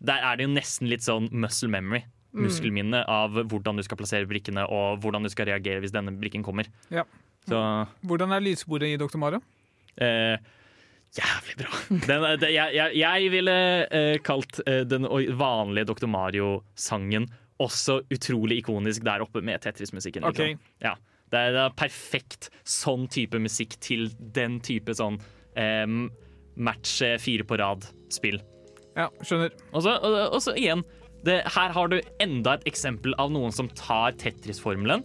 [0.00, 2.04] Der er det jo nesten litt sånn muscle memory.
[2.36, 6.44] Muskelminne av hvordan du skal plassere brikkene og hvordan du skal reagere hvis denne brikken
[6.44, 6.68] kommer.
[6.92, 7.06] Ja.
[7.48, 7.58] Så
[8.04, 9.16] Hvordan er lysbordet i Dr.
[9.20, 9.40] Mario?
[9.96, 10.36] Eh,
[11.16, 11.80] jævlig bra.
[12.10, 13.58] Den, det, jeg, jeg, jeg ville
[13.88, 15.08] eh, kalt eh, den
[15.40, 16.08] vanlige Dr.
[16.12, 20.26] Mario-sangen også utrolig ikonisk der oppe med Tetris-musikken.
[20.28, 20.60] Liksom.
[20.84, 20.94] Ja,
[21.32, 25.18] det, er, det er perfekt sånn type musikk til den type sånn
[25.58, 25.86] eh,
[26.58, 28.38] match eh, fire på rad-spill.
[28.98, 29.54] Ja, skjønner.
[29.72, 30.84] Og så igjen,
[31.26, 35.02] det, her har du enda et eksempel av noen som tar Tetris-formelen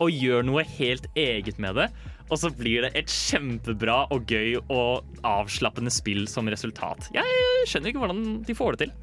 [0.00, 1.90] og gjør noe helt eget med det.
[2.30, 7.10] Og så blir det et kjempebra og gøy og avslappende spill som resultat.
[7.14, 7.26] Jeg
[7.68, 8.94] skjønner ikke hvordan de får det til.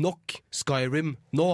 [0.00, 1.50] Nok Skyrim nå.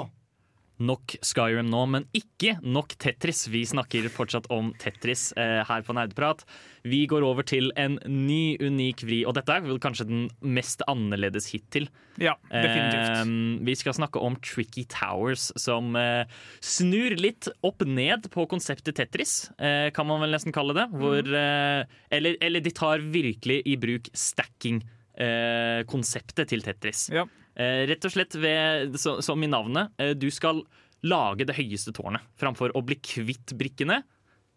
[0.79, 3.49] Nok Skyrim nå, men ikke nok Tetris.
[3.51, 6.45] Vi snakker fortsatt om Tetris eh, her på Nerdprat.
[6.87, 10.83] Vi går over til en ny, unik vri, og dette er vel kanskje den mest
[10.87, 11.89] annerledes hittil.
[12.23, 13.11] Ja, definitivt.
[13.11, 13.25] Eh,
[13.67, 16.25] vi skal snakke om Tricky Towers, som eh,
[16.63, 20.87] snur litt opp ned på konseptet Tetris, eh, kan man vel nesten kalle det.
[20.95, 21.83] Hvor, eh,
[22.15, 27.11] eller, eller de tar virkelig i bruk stacking-konseptet til Tetris.
[27.15, 27.25] Ja.
[27.59, 30.63] Eh, rett og slett ved, som i navnet, eh, du skal
[31.03, 32.23] lage det høyeste tårnet.
[32.39, 34.03] Framfor å bli kvitt brikkene,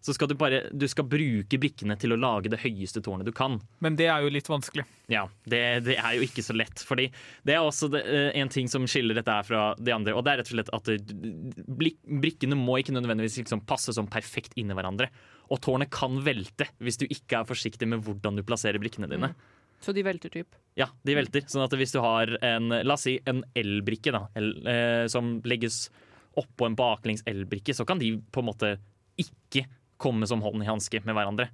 [0.02, 3.34] så skal du bare du skal bruke brikkene til å lage det høyeste tårnet du
[3.38, 3.60] kan.
[3.86, 4.86] Men det er jo litt vanskelig.
[5.14, 6.82] Ja, det, det er jo ikke så lett.
[6.86, 7.08] Fordi
[7.46, 10.16] det er også det, eh, en ting som skiller dette her fra de andre.
[10.18, 10.90] Og det er rett og slett at
[12.22, 15.10] brikkene må ikke nødvendigvis liksom passe sånn perfekt inn i hverandre.
[15.54, 19.34] Og tårnet kan velte hvis du ikke er forsiktig med hvordan du plasserer brikkene dine.
[19.82, 20.56] Så de velter typ.
[20.78, 21.44] Ja, de velter.
[21.50, 25.40] Sånn at hvis du har en La oss si en elbrikke da, el, eh, som
[25.50, 25.88] legges
[26.40, 28.76] oppå en baklengs elbrikke, så kan de på en måte
[29.20, 29.66] ikke
[30.02, 31.50] komme som hånd i hanske med hverandre.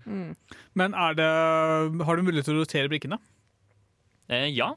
[0.78, 1.26] Men er det,
[2.06, 3.18] har du mulighet til å rotere brikkene?
[4.30, 4.74] Eh, ja,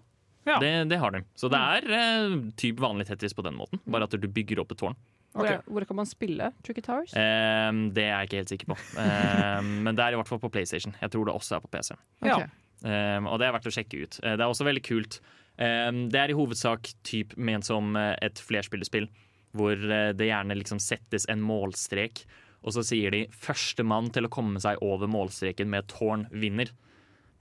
[0.49, 0.57] Ja.
[0.59, 1.21] Det, det har du.
[1.37, 4.73] Så det er eh, typ vanlig Tetris på den måten, bare at du bygger opp
[4.73, 4.97] et tårn.
[5.37, 7.13] Hvor, er, hvor kan man spille Tricky Towers?
[7.15, 8.79] Eh, det er jeg ikke helt sikker på.
[8.99, 10.97] Eh, men det er i hvert fall på PlayStation.
[11.03, 11.93] Jeg tror det også er på PC.
[12.27, 12.41] Ja.
[12.81, 14.19] Um, og det er verdt å sjekke ut.
[14.23, 15.19] Eh, det er også veldig kult.
[15.61, 19.11] Um, det er i hovedsak typ ment som eh, et flerspillerspill,
[19.57, 22.25] hvor eh, det gjerne liksom settes en målstrek,
[22.61, 26.73] og så sier de 'førstemann til å komme seg over målstreken med tårn vinner'.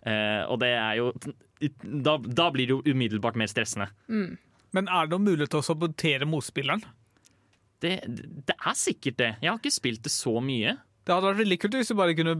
[0.07, 1.11] Eh, og det er jo
[1.83, 3.89] da, da blir det jo umiddelbart mer stressende.
[4.75, 6.83] Men er det noen mulighet til å sabotere motspilleren?
[7.83, 9.31] Det, det er sikkert det.
[9.41, 10.77] Jeg har ikke spilt det så mye.
[11.09, 12.35] Det hadde vært veldig kult hvis du bare kunne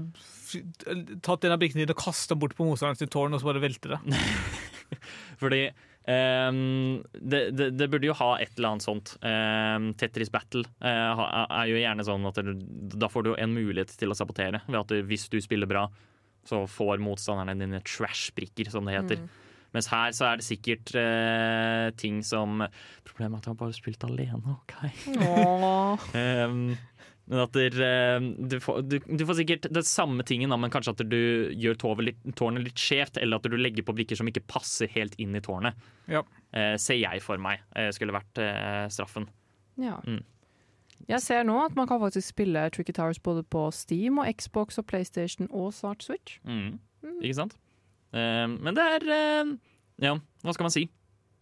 [1.25, 3.95] tatt en av brikkene dine og kasta bort på motstanderens tårn, og så bare velte
[3.95, 4.19] det.
[5.41, 5.61] Fordi
[6.05, 9.15] um, det, det, det burde jo ha et eller annet sånt.
[9.25, 12.55] Um, Tetris Battle uh, er jo gjerne sånn at det,
[12.93, 14.61] da får du jo en mulighet til å sabotere.
[14.69, 15.87] Ved at du, hvis du spiller bra,
[16.45, 19.25] så får motstanderne dine trash-brikker, som det heter.
[19.73, 22.63] Mens her så er det sikkert uh, ting som
[23.05, 24.77] Problemet er at jeg har bare spilt alene, OK?
[25.25, 26.07] Åh.
[27.29, 30.95] Men at der, eh, du, får, du, du får sikkert det samme tingen, men kanskje
[30.95, 31.19] at du
[31.53, 34.89] gjør tårnet litt, tårnet litt skjevt, eller at du legger på brikker som ikke passer
[34.95, 35.77] helt inn i tårnet.
[36.09, 36.23] Ja.
[36.57, 39.29] Eh, ser jeg for meg eh, skulle vært eh, straffen.
[39.77, 39.99] Ja.
[40.09, 40.23] Mm.
[41.07, 44.81] Jeg ser nå at man kan faktisk spille Tricky Towers både på Steam og Xbox
[44.81, 46.39] og PlayStation og snart Switch.
[46.43, 46.79] Mm.
[47.21, 47.53] Ikke sant?
[48.11, 49.53] Eh, men det er eh,
[50.03, 50.87] Ja, hva skal man si?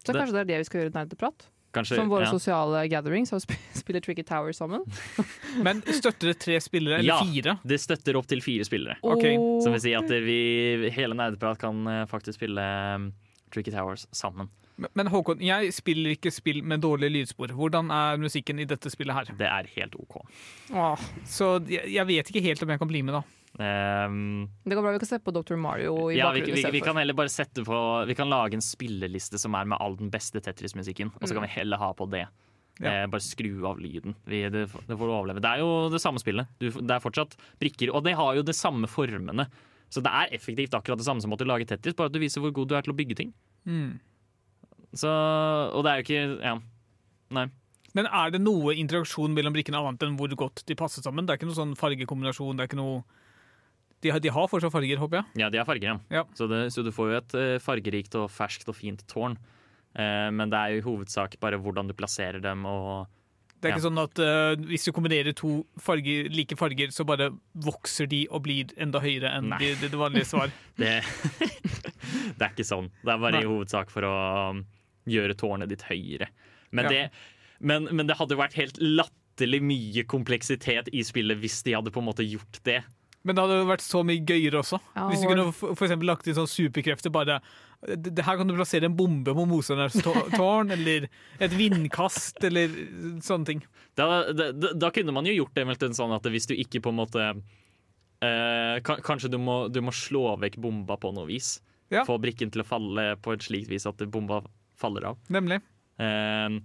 [0.03, 1.47] Så Det- kanskje det er det vi skal gjøre i Nerdeprat?
[1.78, 2.32] Kanskje Som våre ja.
[2.34, 3.41] sosiale gatherings, og
[3.82, 4.84] spiller Tricky Towers sammen?
[5.65, 7.21] Men støtter det tre spillere, eller Ja.
[7.23, 7.57] fire?
[7.63, 8.97] Det støtter opp til fire spillere.
[9.05, 9.36] Okay.
[9.63, 12.63] Som vil si at vi, hele Nerdeprat kan eh, faktisk spille
[12.95, 13.11] um,
[13.53, 14.49] Tricky Towers sammen.
[14.78, 17.49] Men- Men Håkon, jeg spiller ikke spill med dårlige lydspor.
[17.57, 19.32] Hvordan er musikken i dette spillet her?
[19.39, 20.19] Det er helt OK.
[20.69, 23.23] Åh, Så jeg, jeg vet ikke helt om jeg kan bli med, da.
[23.58, 25.56] Um, det går bra, vi kan se på Dr.
[25.58, 28.54] Mario i ja, vi, bakgrunnen vi, vi kan heller bare sette på Vi kan lage
[28.54, 31.89] en spilleliste som er med all den beste Tetris-musikken, og så kan vi heller ha
[31.98, 32.28] på det.
[32.78, 32.91] Ja.
[32.91, 34.14] Eh, bare skru av lyden.
[34.30, 35.41] Vi, det, får- det får du overleve.
[35.41, 36.52] Det er jo det samme spillet.
[36.62, 39.48] Du, det er fortsatt brikker, og det har jo de samme formene.
[39.89, 42.43] Så det er effektivt akkurat det samme som å lage Tetris, bare at du viser
[42.43, 43.34] hvor god du er til å bygge ting.
[43.66, 43.95] Mm.
[44.93, 46.58] Så, og det er jo ikke Ja.
[47.34, 47.48] Nei.
[47.98, 51.26] Men er det noe interaksjon mellom brikkene annet enn hvor godt de passer sammen?
[51.26, 52.60] Det er ikke noe sånn fargekombinasjon?
[52.60, 53.02] det er ikke noe...
[54.02, 55.26] De, har- de har fortsatt farger, håper jeg?
[55.41, 55.98] Ja, de har farger, ja.
[56.20, 56.24] Ja.
[56.38, 59.38] Så, det, så du får jo et eh, fargerikt og ferskt og fint tårn.
[59.98, 63.08] Eh, men det er jo i hovedsak bare hvordan du plasserer dem og
[63.58, 63.76] Det er Ja.
[63.80, 68.28] ikke sånn at uh, hvis du kombinerer to farger, like farger, så bare vokser de
[68.30, 70.54] og blir enda høyere enn de, det, det vanlige svar.
[70.78, 70.91] Det,
[72.38, 72.91] det er ikke sånn.
[73.02, 73.45] Det er bare Nei.
[73.45, 74.14] i hovedsak for å
[74.54, 74.62] um,
[75.10, 76.30] gjøre tårnet ditt høyere.
[76.70, 76.91] Men, Ja.
[76.93, 77.02] det,
[77.66, 82.02] men, men det hadde vært helt latterlig mye kompleksitet i spillet hvis de hadde på
[82.04, 82.84] en måte gjort det.
[83.28, 84.80] Men det hadde vært så mye gøyere også.
[84.95, 87.11] Ja, Hvis du kunne for for lagt inn sånn superkrefter.
[87.13, 87.39] Bare
[87.86, 91.09] det, det Her kan du plassere en bombe på motstanderens tå- tårn, eller
[91.43, 92.71] et vindkast, eller
[93.25, 93.61] sånne ting.
[93.99, 96.82] Da, da, da, da kunne man jo gjort det eventuelt sånn at hvis du ikke
[96.86, 97.28] på en måte
[98.23, 101.57] eh, Kanskje du må, du må slå vekk bomba på noe vis.
[101.93, 102.03] Ja.
[102.07, 104.41] Få brikken til å falle på et slikt vis at bomba
[104.78, 105.21] faller av.
[105.34, 105.59] Nemlig.
[106.01, 106.57] Eh,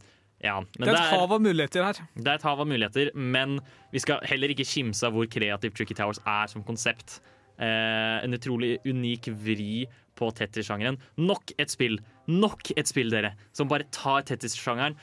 [0.42, 2.00] ja, men Det er et hav av muligheter her.
[2.16, 3.60] Det er et hav av muligheter, men
[3.92, 7.20] vi skal heller ikke kimse av hvor kreativ Tricky Towers er som konsept.
[7.62, 9.86] Eh, en utrolig unik vri
[10.18, 10.98] på Tetris-sjangeren.
[11.22, 14.98] Nok et spill, nok et spill, dere, som bare tar Tetris-sjangeren,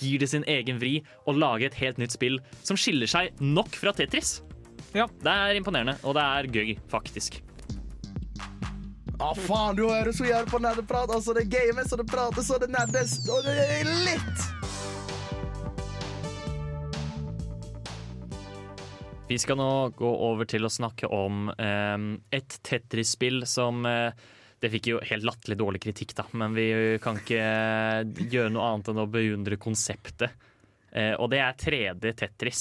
[0.00, 3.72] gir det sin egen vri og lager et helt nytt spill som skiller seg nok
[3.76, 4.40] fra Tetris.
[4.96, 5.06] Ja.
[5.24, 7.40] Det er imponerende, og det er gøy, faktisk.
[9.22, 11.12] Ja, faen, du hører så jævlig på nerdeprat.
[11.14, 14.61] Altså, det games, og det prates, og det nerdes, og det er litt.
[19.32, 22.02] Vi skal nå gå over til å snakke om eh,
[22.36, 24.12] et Tetris-spill som eh,
[24.60, 26.66] Det fikk jo helt latterlig dårlig kritikk, da, men vi
[27.00, 30.36] kan ikke eh, gjøre noe annet enn å beundre konseptet.
[30.92, 32.60] Eh, og det er 3D Tetris.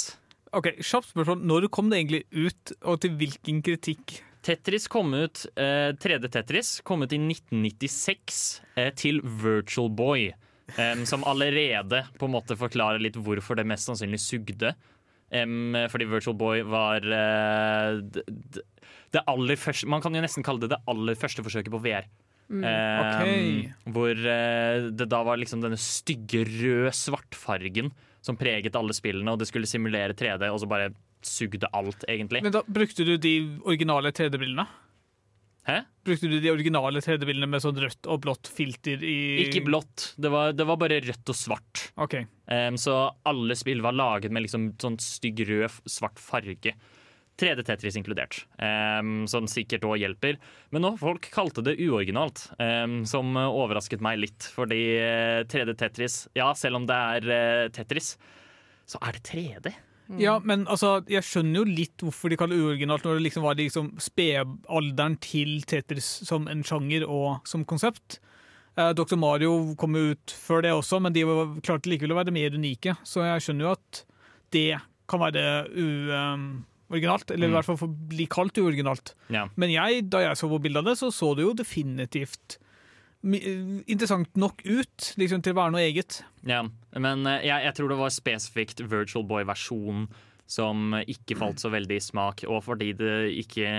[0.55, 1.43] Ok, Kjapt spørsmål.
[1.51, 4.21] Når kom det egentlig ut, og til hvilken kritikk?
[4.47, 8.39] Tetris kom ut, eh, 3D Tetris kom ut i 1996
[8.77, 10.29] eh, til Virtual Boy.
[10.79, 14.71] Um, som allerede på en måte forklarer litt hvorfor det mest sannsynlig sugde.
[15.31, 18.65] Em, fordi Virtual Boy var eh, d- d-
[19.11, 22.05] det aller første Man kan jo nesten kalle det det aller første forsøket på VR.
[22.51, 22.63] Mm.
[22.67, 23.93] Em, Ok.
[23.95, 29.39] Hvor eh, det da var liksom denne stygge rød svartfargen som preget alle spillene, og
[29.41, 30.91] det skulle simulere 3D, og så bare
[31.25, 32.43] sugde alt, egentlig.
[32.43, 33.31] Men da Brukte du de
[33.65, 34.67] originale 3D-brillene?
[35.67, 35.81] Hæ?
[36.05, 40.11] Brukte du de originale 3D-bildene med sånn rødt og blått filter i Ikke blått.
[40.17, 41.83] Det var, det var bare rødt og svart.
[42.01, 42.15] Ok.
[42.49, 42.95] Um, så
[43.29, 46.73] alle spill var laget med liksom sånn stygg rød, svart farge.
[47.41, 50.37] 3D Tetris inkludert, um, som sikkert òg hjelper.
[50.73, 54.49] Men nå folk kalte det uoriginalt, um, som eh, overrasket meg litt.
[54.53, 58.13] Fordi eh, 3D Tetris, ja, selv om det er uh, Tetris,
[58.89, 59.73] så er det 3D.
[60.19, 63.43] Ja, men altså, jeg skjønner jo litt hvorfor de kaller det uoriginalt, når det liksom
[63.43, 68.19] var liksom spedalderen til Tetris som en sjanger og som konsept.
[68.77, 69.15] Eh, Dr.
[69.19, 72.51] Mario kom jo ut før det også, men de var, klarte likevel å være mer
[72.55, 72.97] unike.
[73.03, 74.03] Så jeg skjønner jo at
[74.51, 74.67] det
[75.11, 75.45] kan være
[76.91, 77.55] uoriginalt, eller i Mm.
[77.63, 79.13] hvert fall bli kalt uoriginalt.
[79.29, 79.47] Ja.
[79.55, 82.57] Men jeg, da jeg så på bildet av det, så så det jo definitivt
[83.21, 86.21] interessant nok ut liksom til å være noe eget.
[86.47, 86.63] Ja,
[86.97, 90.07] men eh, jeg, jeg tror det var spesifikt Virtual Boy-versjonen
[90.51, 93.69] som ikke falt så veldig i smak, og fordi det ikke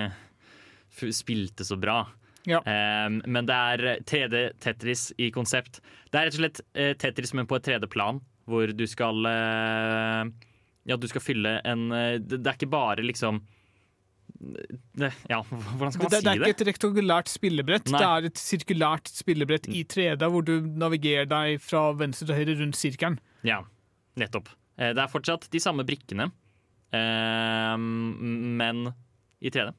[1.13, 2.05] spilte så bra.
[2.49, 2.63] Ja.
[2.65, 5.83] Um, men det er 3D Tetris i konsept.
[6.11, 10.25] Det er rett og slett uh, Tetris, men på et 3D-plan, hvor du skal uh,
[10.89, 13.39] Ja, du skal fylle en uh, Det, det er ikke bare liksom
[15.31, 15.39] Ja,
[15.77, 16.55] hvordan skal man Det, det er si ikke det?
[16.61, 18.01] et rektangulært spillebrett, Nei.
[18.03, 22.57] det er et sirkulært spillebrett i 3D, hvor du navigerer deg fra venstre til høyre
[22.63, 23.19] rundt sirkelen.
[23.47, 23.61] Ja,
[24.19, 24.49] nettopp.
[24.79, 26.31] Eh, Det er fortsatt de samme brikkene,
[26.93, 28.87] eh, men
[29.43, 29.73] i 3D.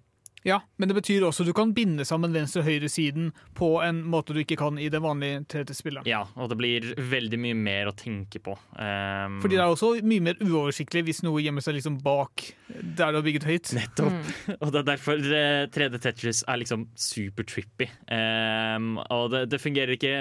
[0.48, 4.02] Ja, men det betyr også at du kan binde sammen venstre- og høyresiden på en
[4.12, 6.08] måte du ikke kan i det vanlige 3D-spillet.
[6.10, 8.56] Ja, og det blir veldig mye mer å tenke på.
[8.76, 13.14] Um, Fordi det er også mye mer uoversiktlig hvis noe gjemmer seg liksom bak der
[13.14, 13.72] du har bygget høyt.
[13.78, 14.34] Nettopp.
[14.64, 17.88] Og det er derfor eh, 3D Tetris er liksom super trippy.
[18.10, 20.14] Um, og det, det fungerer ikke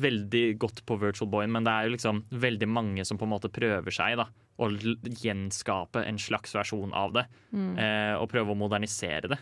[0.00, 3.34] veldig godt på Virtual Boy, men det er jo liksom veldig mange som på en
[3.34, 4.28] måte prøver seg da,
[4.62, 7.26] å gjenskape en slags versjon av det.
[7.52, 7.74] Mm.
[7.80, 9.40] eh, og prøve å modernisere det.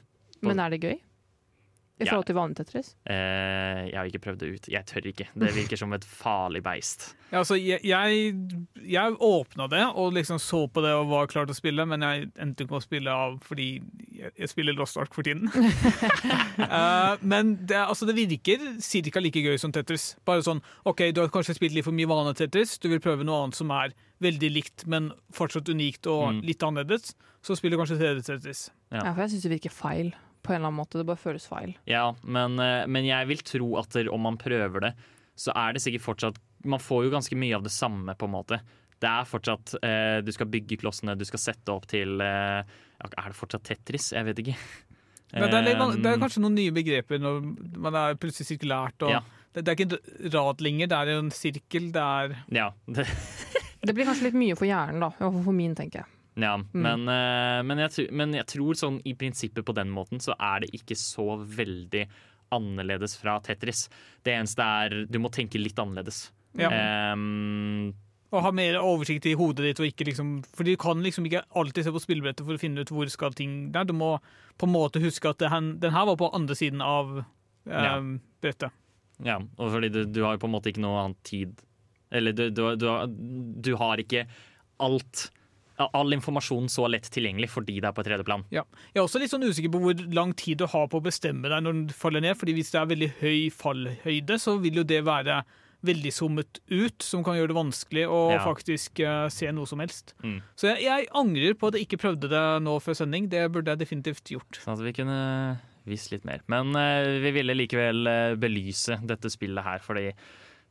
[0.48, 1.00] Men er det gøy?
[1.94, 2.10] I Ja.
[2.10, 2.88] forhold til vanlig Tetris?
[3.06, 4.64] Eh, jeg har ikke prøvd det ut.
[4.68, 5.28] Jeg tør ikke.
[5.38, 7.14] Det virker som et farlig beist.
[7.34, 8.34] Ja, altså, jeg, jeg,
[8.86, 12.00] jeg åpna det og liksom så på det og var klar til å spille, men
[12.06, 13.80] jeg endte ikke med å spille av fordi
[14.14, 15.48] jeg, jeg spiller Lost Ark for tiden.
[15.50, 18.62] uh, men det, altså, det virker
[19.10, 19.20] ca.
[19.24, 20.12] like gøy som Tetris.
[20.26, 23.26] Bare sånn OK, du har kanskje spilt litt for mye vanlig Tetris, du vil prøve
[23.26, 26.40] noe annet som er veldig likt, men fortsatt unikt og Mm.
[26.46, 27.14] litt annerledes,
[27.44, 28.70] så spiller du kanskje 3D Tetris.
[28.92, 29.02] Ja.
[29.04, 30.14] Ja, for jeg syns det virker feil.
[30.44, 31.00] På en eller annen måte.
[31.00, 31.74] Det bare føles feil.
[31.88, 34.92] Ja, men, eh, men jeg vil tro at der, om man prøver det,
[35.34, 38.32] så er det sikkert fortsatt Man får jo ganske mye av det samme, på en
[38.32, 38.60] måte.
[39.02, 43.26] Det er fortsatt eh, Du skal bygge klossene, du skal sette opp til eh, Er
[43.32, 44.12] det fortsatt Tetris?
[44.14, 44.54] Jeg vet ikke.
[45.34, 47.40] Men det er, litt, det er Um, kanskje noen nye begreper når
[47.82, 49.02] man er plutselig sirkulært.
[49.02, 49.20] Og Ja.
[49.52, 51.88] det, det er ikke en rad lenger, det er en sirkel.
[51.92, 53.08] Det er Ja, det,
[53.84, 55.10] Det blir kanskje litt mye for hjernen, da.
[55.10, 56.12] I hvert fall for min, tenker jeg.
[56.36, 60.34] Ja men, eh, men, jeg, men jeg tror sånn i prinsippet på den måten så
[60.38, 62.06] er det ikke så veldig
[62.54, 63.88] annerledes fra Tetris.
[64.22, 66.28] Det eneste er du må tenke litt annerledes.
[66.58, 66.68] Ja.
[67.14, 67.92] Um,
[68.30, 69.80] Og ha mer oversikt i hodet ditt.
[69.82, 72.84] Og ikke liksom, for du kan liksom ikke alltid se på spillebrettet for å finne
[72.84, 73.86] ut hvor skal ting der.
[73.88, 74.16] Du må
[74.58, 77.96] på en måte huske at den, den her var på andre siden av eh, Ja.
[78.42, 78.70] brettet.
[79.24, 81.54] ja, og fordi du, du har jo på en måte ikke noe annen tid
[82.10, 84.26] Eller du, du, du, har, du har ikke
[84.82, 85.28] alt
[85.76, 88.44] All informasjon så lett tilgjengelig fordi det er på tredjeplan.
[88.54, 88.62] Ja.
[88.92, 91.50] Jeg er også litt sånn usikker på hvor lang tid du har på å bestemme
[91.50, 92.36] deg når den faller ned.
[92.38, 95.40] fordi hvis det er veldig høy fallhøyde, så vil jo det være
[95.84, 98.44] veldig zoomet ut, som kan gjøre det vanskelig å Ja.
[98.46, 100.14] faktisk uh, se noe som helst.
[100.22, 100.38] Mm.
[100.56, 103.28] Så jeg, jeg angrer på at jeg ikke prøvde det nå før sending.
[103.28, 104.62] Det burde jeg definitivt gjort.
[104.62, 106.40] Sånn at vi kunne visst litt mer.
[106.48, 110.12] Men uh, vi ville likevel uh, belyse dette spillet her, fordi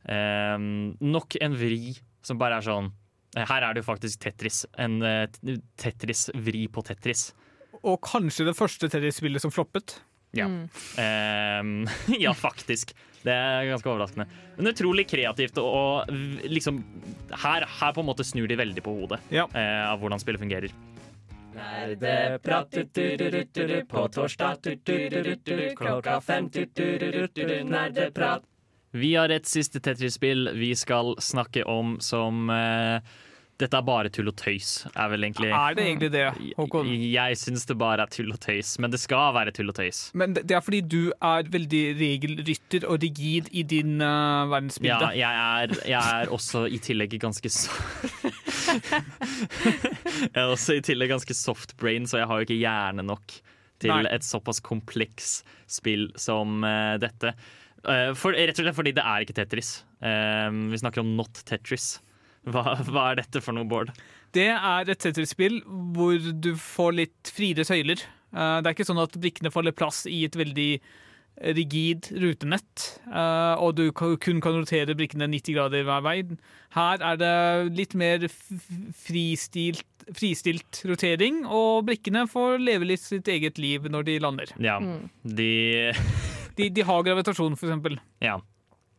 [0.04, 2.90] nok en vri som bare er sånn
[3.34, 4.64] Her er det jo faktisk Tetris.
[4.78, 5.26] En eh,
[5.80, 7.32] Tetris-vri på Tetris.
[7.82, 9.98] Og kanskje det første Tetris-spillet som floppet.
[10.34, 10.46] Ja.
[10.50, 10.68] Mm.
[10.98, 11.92] Eh,
[12.24, 12.94] ja, faktisk.
[13.24, 14.26] Det er ganske overraskende.
[14.58, 15.58] Men utrolig kreativt.
[15.58, 16.82] Og, og liksom
[17.44, 19.48] her, her på en måte snur de veldig på hodet Ja.
[19.54, 20.74] uh, av hvordan spillet fungerer.
[21.54, 22.74] Nerdeprat
[23.88, 24.64] på torsdag
[25.78, 26.50] klokka fem
[27.70, 28.42] nerdeprat.
[28.94, 33.02] Vi har et siste Tetris-spill vi skal snakke om som eh,
[33.54, 36.24] Dette er bare tull og tøys, er vel egentlig Er det egentlig det,
[36.58, 36.88] Håkon?
[36.90, 39.76] Jeg, jeg syns det bare er tull og tøys, men det skal være tull og
[39.78, 40.00] tøys.
[40.18, 44.50] Men det er fordi du er veldig regelrytter og rigid i din uh,
[44.82, 47.70] Ja, jeg er, jeg er også i tillegg ganske so
[50.34, 53.36] Jeg er også i tillegg ganske soft brain, så jeg har jo ikke hjerne nok
[53.84, 54.08] til Nei.
[54.10, 57.36] et såpass kompleks spill som uh, dette.
[57.86, 59.76] Uh, for, rett og slett fordi det er ikke Tetris.
[60.04, 61.94] Vi snakker om not Tetris.
[62.44, 63.92] Hva, hva er dette for noe, Bård?
[64.34, 65.60] Det er et Tetris-spill
[65.94, 68.02] hvor du får litt friere søyler.
[68.34, 70.68] Eh, det er ikke sånn at brikkene faller plass i et veldig
[71.56, 76.18] rigid rutenett, eh, og du kun kan rotere brikkene 90 grader hver vei.
[76.76, 77.32] Her er det
[77.74, 78.28] litt mer
[78.94, 79.82] fristilt,
[80.14, 84.52] fristilt rotering, og brikkene får leve litt sitt eget liv når de lander.
[84.62, 85.08] Ja, Mm.
[85.24, 85.92] de
[86.56, 87.98] De, de har gravitasjon, for eksempel.
[88.22, 88.36] Ja.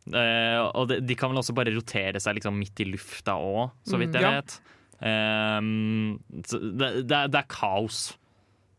[0.06, 3.72] Eh, og de, de kan vel også bare rotere seg liksom midt i lufta òg,
[3.86, 4.20] så vidt Mm.
[4.20, 4.34] jeg Ja.
[4.40, 4.60] vet.
[5.02, 8.14] Um, det, det, det er kaos.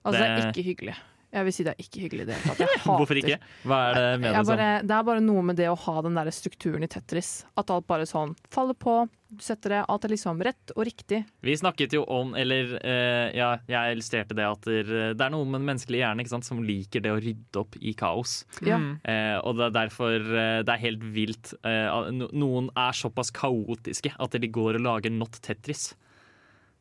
[0.06, 0.96] Altså, det er ikke hyggelig.
[1.36, 2.62] Jeg vil si det er ikke hyggelig i det hele tatt.
[2.64, 3.38] Jeg Hvorfor ikke?
[3.68, 4.56] Hva er det med Jeg det sånn?
[4.56, 7.32] bare, det er bare noe med det å ha den der strukturen i Tetris.
[7.60, 8.96] At alt bare sånn faller på,
[9.30, 11.22] du setter det, alt er liksom rett og riktig.
[11.44, 15.60] Vi snakket jo om, eller eh, ja, jeg illustrerte det at det er noe med
[15.60, 18.40] den menneskelige hjernen ikke sant, som liker det å rydde opp i kaos.
[18.62, 18.80] Ja.
[18.80, 18.90] Mm.
[19.04, 21.54] Eh, og det er derfor eh, det er helt vilt.
[21.68, 25.92] eh, noen er såpass kaotiske at de går og lager not Tetris.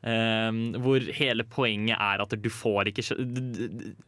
[0.07, 3.16] Um, hvor hele poenget er at du får ikke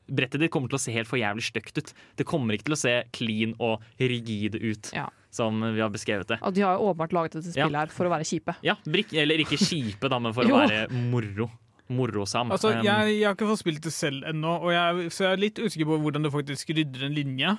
[0.06, 1.90] Brettet ditt kommer til å se helt for jævlig stygt ut.
[2.14, 5.08] Det kommer ikke til å se clean og rigid ut, Ja.
[5.30, 6.38] Som vi har beskrevet det.
[6.42, 7.66] Og de har jo åpenbart laget dette Ja.
[7.66, 8.54] spillet her for å være kjipe.
[8.64, 11.50] Ja, brik, Eller ikke kjipe, da, men for å være moro.
[11.88, 12.50] Morosam.
[12.52, 15.32] Altså, Um, jeg, jeg har ikke fått spilt det selv ennå, og jeg, så jeg
[15.32, 17.54] er litt usikker på hvordan du faktisk rydder en linje.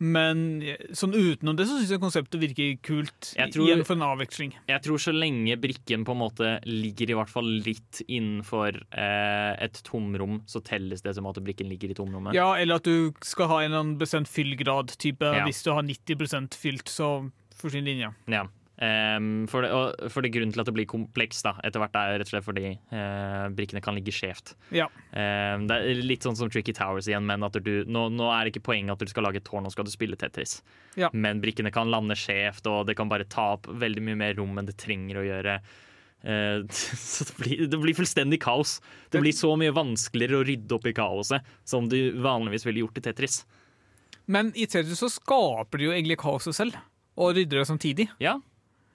[0.00, 0.62] Men
[0.96, 3.34] sånn utenom det så syns jeg konseptet virker kult.
[3.52, 4.54] Tror- Igjen for en avveksling.
[4.66, 9.56] Jeg tror så lenge brikken på en måte ligger i hvert fall litt innenfor eh,
[9.60, 12.32] et tomrom, så telles det som at brikken ligger i tomrommet.
[12.34, 14.96] Ja, eller at du skal ha en eller annen bestemt fyllgrad.
[14.96, 15.44] Type Ja.
[15.44, 18.14] Hvis du har 90% fylt, så forsvinner linja.
[18.26, 18.46] Ja.
[18.80, 21.96] Ehm, for, det, og for det grunnen til at det blir kompleks, da, etter hvert
[22.00, 24.54] er rett og slett fordi uh, brikkene kan ligge skjevt.
[24.72, 24.86] Ja.
[25.12, 28.46] Um, det er litt sånn som Tricky Towers igjen, men at du, nå, nå er
[28.46, 30.62] det ikke poenget at du skal lage et tårn, nå skal du spille Tetris.
[30.96, 31.12] Ja.
[31.12, 34.56] Men brikkene kan lande skjevt, og det kan bare ta opp veldig mye mer rom
[34.56, 35.60] enn det trenger å gjøre.
[36.24, 38.78] Uh, så det blir, det blir fullstendig kaos.
[39.12, 43.04] Det blir så mye vanskeligere å rydde opp i kaoset som du vanligvis ville gjort
[43.04, 43.42] i Tetris.
[44.24, 46.80] Men i Tetris så skaper du jo egentlig kaoset selv,
[47.20, 48.08] og rydder det samtidig.
[48.22, 48.38] Ja,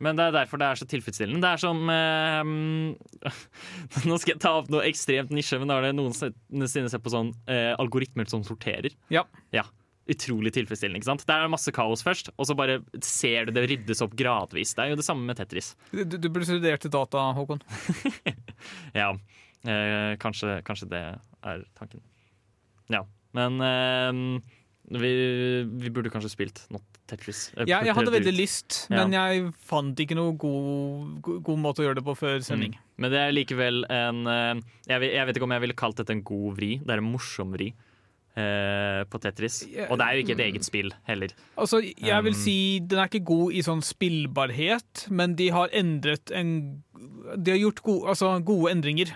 [0.03, 1.39] men det er derfor det er så tilfredsstillende.
[1.43, 3.31] Det er som eh,
[4.09, 7.13] Nå skal jeg ta opp noe ekstremt nisje, men da har det noensinne sett på
[7.13, 8.95] sånn eh, algoritmer som sorterer.
[9.13, 9.23] Ja.
[10.11, 10.99] Utrolig tilfredsstillende.
[10.99, 11.23] ikke sant?
[11.29, 14.75] Der er masse kaos først, og så bare ser du det ryddes opp gradvis.
[14.77, 15.71] Det er jo det samme med Tetris.
[15.95, 17.63] Du, du burde studert data, Håkon.
[19.01, 19.13] Ja,
[19.65, 21.01] eh, kanskje, kanskje det
[21.45, 22.03] er tanken.
[22.91, 23.01] Ja,
[23.35, 24.11] men eh,
[24.99, 25.15] vi,
[25.71, 27.51] vi burde kanskje spilt Not Tetris.
[27.70, 29.03] Ja, jeg hadde veldig lyst, lyst, Ja.
[29.06, 32.74] men jeg fant ikke noe god, god, god måte å gjøre det på før sending.
[32.97, 36.24] Men det er likevel en eh, jeg, vet- ikke om jeg ville kalt dette en
[36.26, 36.72] god vri.
[36.82, 37.68] Det er en morsom vri
[38.36, 39.62] eh, på Tetris.
[39.89, 41.30] Og det er jo ikke et eget spill heller.
[41.58, 45.70] Altså, jeg vil Um, si den er ikke god i sånn spillbarhet, men de har
[45.74, 46.82] endret en
[47.38, 49.12] De har gjort gode, altså, gode endringer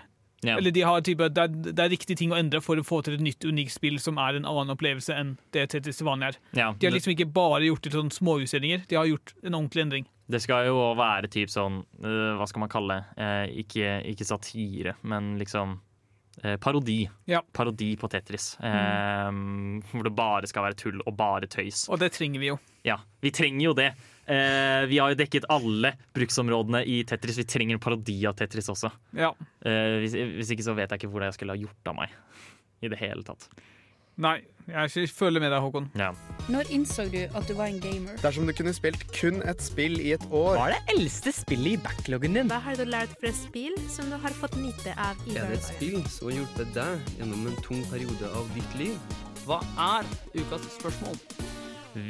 [0.46, 0.56] Ja.
[0.58, 3.02] Eller de har type, det, er, det er riktig ting å endre for å få
[3.04, 6.40] til et nytt, unikt spill som er en annen opplevelse enn det Tetris vanlig er.
[6.56, 9.84] Ja, De har liksom ikke bare gjort det sånn småjusteringer, de har gjort en ordentlig
[9.88, 10.08] endring.
[10.30, 13.24] Det skal jo være typ sånn eh, Hva skal man kalle det?
[13.26, 15.80] Eh, ikke, ikke satire, men liksom
[16.62, 17.02] parodi.
[17.30, 17.42] Ja.
[17.54, 18.54] Parodi på Tetris.
[18.64, 19.32] Eh,
[19.92, 21.88] Hvor det bare skal være tull og bare tøys.
[21.90, 22.60] Og det trenger vi jo.
[22.88, 23.90] Ja, vi trenger jo det.
[24.30, 27.40] Eh, vi har jo dekket alle bruksområdene i Tetris.
[27.42, 28.92] Vi trenger en parodi av Tetris også.
[29.18, 29.32] Ja.
[29.66, 32.14] Eh, hvis, hvis ikke så vet jeg ikke hvordan jeg skulle ha gjort av meg.
[32.86, 33.50] I det hele tatt.
[34.20, 35.86] Nei, jeg føler med deg, Håkon.
[35.96, 36.10] Ja.
[36.52, 38.18] Når innså du at du var en gamer?
[38.20, 41.78] Dersom du kunne spilt kun et spill i et år Hva er det eldste spillet
[41.78, 42.50] i backloggen din?
[42.52, 45.62] Hva har du lært fra spill som du har fått nyte av i Er det
[45.62, 49.16] et spill som har hjulpet deg gjennom en tung periode av ditt liv?
[49.46, 51.16] Hva er ukas spørsmål?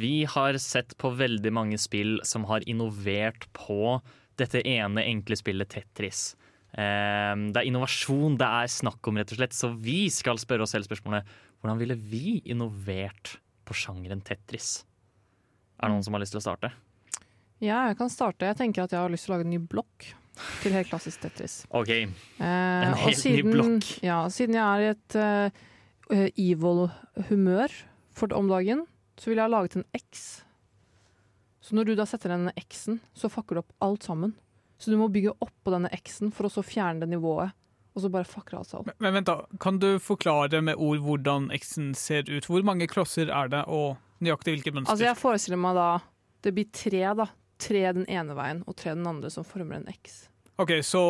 [0.00, 4.00] Vi har sett på veldig mange spill som har innovert på
[4.40, 6.32] dette ene enkle spillet Tetris.
[6.74, 9.54] Eh, det er innovasjon det er snakk om, rett og slett.
[9.56, 11.28] Så vi skal spørre oss selv spørsmålet
[11.60, 13.36] hvordan ville vi innovert
[13.68, 14.80] på sjangeren Tetris?
[15.80, 16.72] Er det noen som har lyst til å starte?
[17.60, 18.48] Ja, jeg kan starte.
[18.48, 20.06] Jeg tenker at jeg har lyst til å lage en ny blokk
[20.62, 21.58] til helt klassisk Tetris.
[21.80, 21.90] OK.
[21.92, 22.06] Eh,
[22.40, 23.88] En helt ny blokk.
[24.04, 27.74] Ja, siden jeg er i et uh, evil-humør
[28.16, 28.86] for om dagen,
[29.20, 30.42] så ville jeg ha laget en X.
[31.60, 34.32] Så når du da setter denne X-en, så fucker du opp alt sammen.
[34.80, 37.52] Så du må bygge oppå denne X-en for å så fjerne det nivået.
[37.94, 38.90] Og så bare fucker alt seg opp.
[39.02, 42.46] Men vent da, Kan du forklare med ord hvordan X-en ser ut?
[42.46, 44.94] Hvor mange klosser er det, og nøyaktig hvilket mønster?
[44.94, 45.88] Altså jeg forestiller meg da
[46.44, 47.26] Det blir tre, da.
[47.60, 50.28] Tre den ene veien og tre den andre, som former en X.
[50.60, 51.02] Ok, Så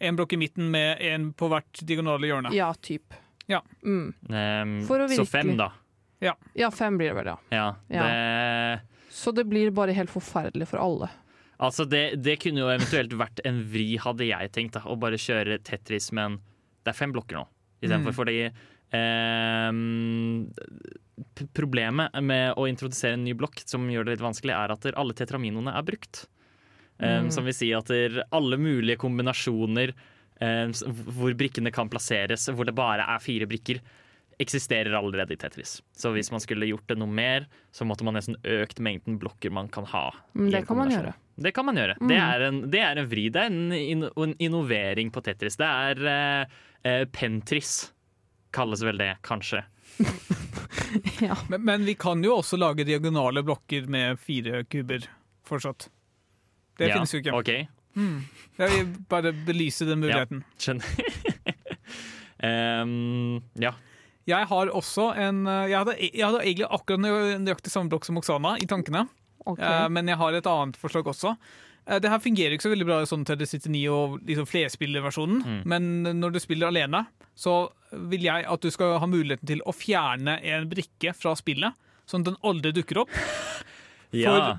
[0.00, 2.52] en blokk i midten med en på hvert diagonale hjørne?
[2.56, 3.12] Ja, typ.
[3.50, 3.60] Ja.
[3.82, 4.14] Mm.
[4.30, 5.72] Um, For å så fem, da.
[6.20, 6.34] Ja.
[6.54, 7.36] Ja, fem blir det vel, ja.
[7.50, 8.06] Ja, Ja.
[8.06, 11.08] Det, Så det blir bare helt forferdelig for alle.
[11.60, 14.74] Altså det, det kunne jo eventuelt vært en vri, hadde jeg tenkt.
[14.78, 16.38] da Å bare kjøre Tetris, men
[16.84, 17.46] det er fem blokker nå.
[17.80, 18.18] Istedenfor Mm.
[18.18, 18.38] fordi
[18.96, 19.70] eh,
[21.56, 25.14] Problemet med å introdusere en ny blokk som gjør det litt vanskelig, er at alle
[25.16, 26.24] tetraminoene er brukt.
[27.00, 27.26] Mm.
[27.26, 27.30] Mm.
[27.32, 27.90] Som vil si at
[28.32, 29.92] alle mulige kombinasjoner
[30.40, 30.72] ehm,
[31.16, 33.80] hvor brikkene kan plasseres, hvor det bare er fire brikker,
[34.40, 35.78] eksisterer allerede i Tetris.
[35.96, 39.52] Så hvis man skulle gjort det noe mer, så måtte man nesten økt mengden blokker
[39.52, 40.06] man kan ha.
[40.32, 41.12] Det kan man gjøre.
[41.40, 41.96] Det kan man gjøre.
[42.00, 42.08] Mm.
[42.10, 43.26] Det, er en, det er en vri.
[43.32, 45.58] Det er en, en innovering på Tetris.
[45.60, 47.90] Det er eh, eh, Pentris,
[48.56, 49.64] kalles vel det, kanskje.
[51.50, 55.04] Men, men vi kan jo også lage diagonale blokker med fire kuber
[55.46, 55.86] fortsatt.
[56.78, 57.34] Det Ja, finnes jo ikke.
[57.36, 57.50] OK.
[57.94, 58.16] Mm.
[58.58, 60.42] Jeg vil bare belyse den muligheten.
[60.58, 60.86] Skjønner.
[62.82, 63.74] um, ja.
[64.30, 67.02] Jeg har også en eh, Jeg hadde, jeg hadde egentlig akkurat
[67.42, 69.08] nøyaktig samme blokk som Oksana i tankene,
[69.48, 69.58] Ok.
[69.64, 71.34] Eh, men jeg har et annet forslag også.
[71.88, 75.40] Eh, Det her fungerer ikke så veldig bra i sånn til 69 og liksom flerspillerversjonen,
[75.46, 75.62] Mm.
[75.66, 79.72] men når du spiller alene, så vil jeg at du skal ha muligheten til å
[79.72, 81.72] fjerne en brikke fra spillet,
[82.06, 83.08] sånn at den aldri dukker opp.
[84.12, 84.58] ja.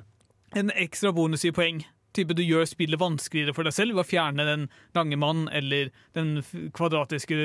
[0.55, 1.83] en ekstra bonus i poeng.
[2.11, 4.65] Type Du gjør spillet vanskeligere for deg selv ved å fjerne den
[4.97, 6.41] lange mann eller den
[6.75, 7.37] kvadratiske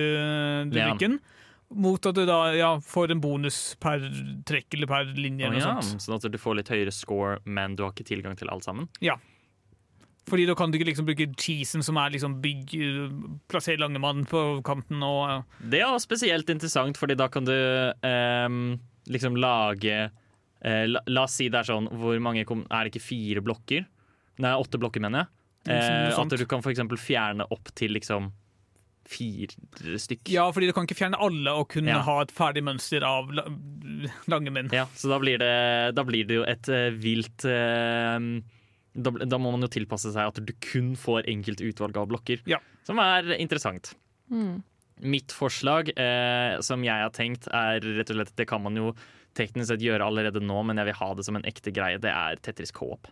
[0.72, 1.20] brikken.
[1.20, 1.32] Ja.
[1.74, 4.04] Mot at du da ja, får en bonus per
[4.46, 5.48] trekk eller per linje.
[5.50, 5.72] Oh, ja.
[5.82, 8.86] Sånn at du får litt høyere score, men du har ikke tilgang til alt sammen?
[9.02, 9.16] Ja.
[10.26, 13.02] Fordi da kan du ikke liksom bruke cheesen, som er liksom bygg øh,
[13.50, 15.36] Plassere lange mann på kanten og ja.
[15.74, 18.64] Det er spesielt interessant, fordi da kan du ehm,
[19.06, 23.06] liksom lage eh, la, la oss si det er sånn Hvor mange Er det ikke
[23.06, 23.86] fire blokker?
[24.42, 25.32] Nei, åtte blokker, mener jeg.
[25.32, 25.34] Noe
[25.66, 28.28] Eh, at du kan eksempel fjerne opp til liksom
[29.08, 30.28] fire stykk.
[30.34, 32.02] ja, fordi du kan ikke fjerne alle og kunne Ja.
[32.06, 33.44] ha et ferdig mønster av la
[34.28, 34.68] lange menn.
[34.72, 38.18] Ja, så da blir det, da blir det jo et uh, vilt uh,
[38.96, 42.40] da, da må man jo tilpasse seg at du kun får enkelt utvalg av blokker,
[42.48, 42.58] Ja.
[42.84, 43.94] som er interessant.
[44.32, 44.62] Mm.
[45.04, 48.94] Mitt forslag, uh, som jeg har tenkt, er rett og slett Det kan man jo
[49.36, 51.98] teknisk sett gjøre allerede nå, men jeg vil ha det som en ekte greie.
[52.00, 53.06] Det er Tetris Coop.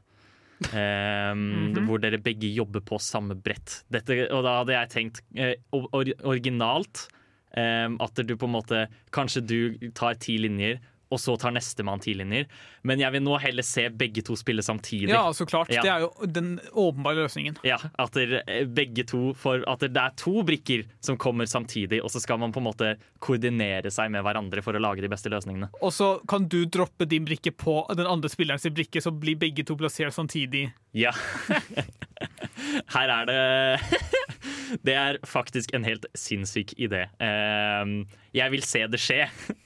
[0.60, 1.84] Eh, -hmm.
[1.86, 3.84] Hvor dere begge jobber på samme brett.
[3.90, 7.08] Dette, og da hadde jeg tenkt eh, or originalt
[7.56, 10.80] um, at du på en måte Kanskje du tar ti linjer,
[11.14, 12.48] og så tar nestemann tidlinjer.
[12.86, 15.12] Men jeg vil nå heller se begge to spille samtidig.
[15.14, 15.70] Ja, så klart.
[15.72, 15.84] Ja.
[15.84, 17.58] Det er jo den åpenbare løsningen.
[17.66, 22.02] Ja, at der, eh, begge to får, at det er to brikker som kommer samtidig,
[22.04, 22.94] og så skal man på en måte
[23.24, 25.70] koordinere seg med hverandre for å lage de beste løsningene.
[25.80, 29.64] Og så kan du droppe din brikke på den andre spillerens brikke, så blir begge
[29.64, 30.66] to plassert samtidig.
[30.94, 31.12] Ja.
[32.94, 33.98] Her er det
[34.86, 37.04] Det er faktisk en helt sinnssyk idé.
[37.22, 38.04] Ehm,
[38.34, 39.26] Jeg vil se det skje.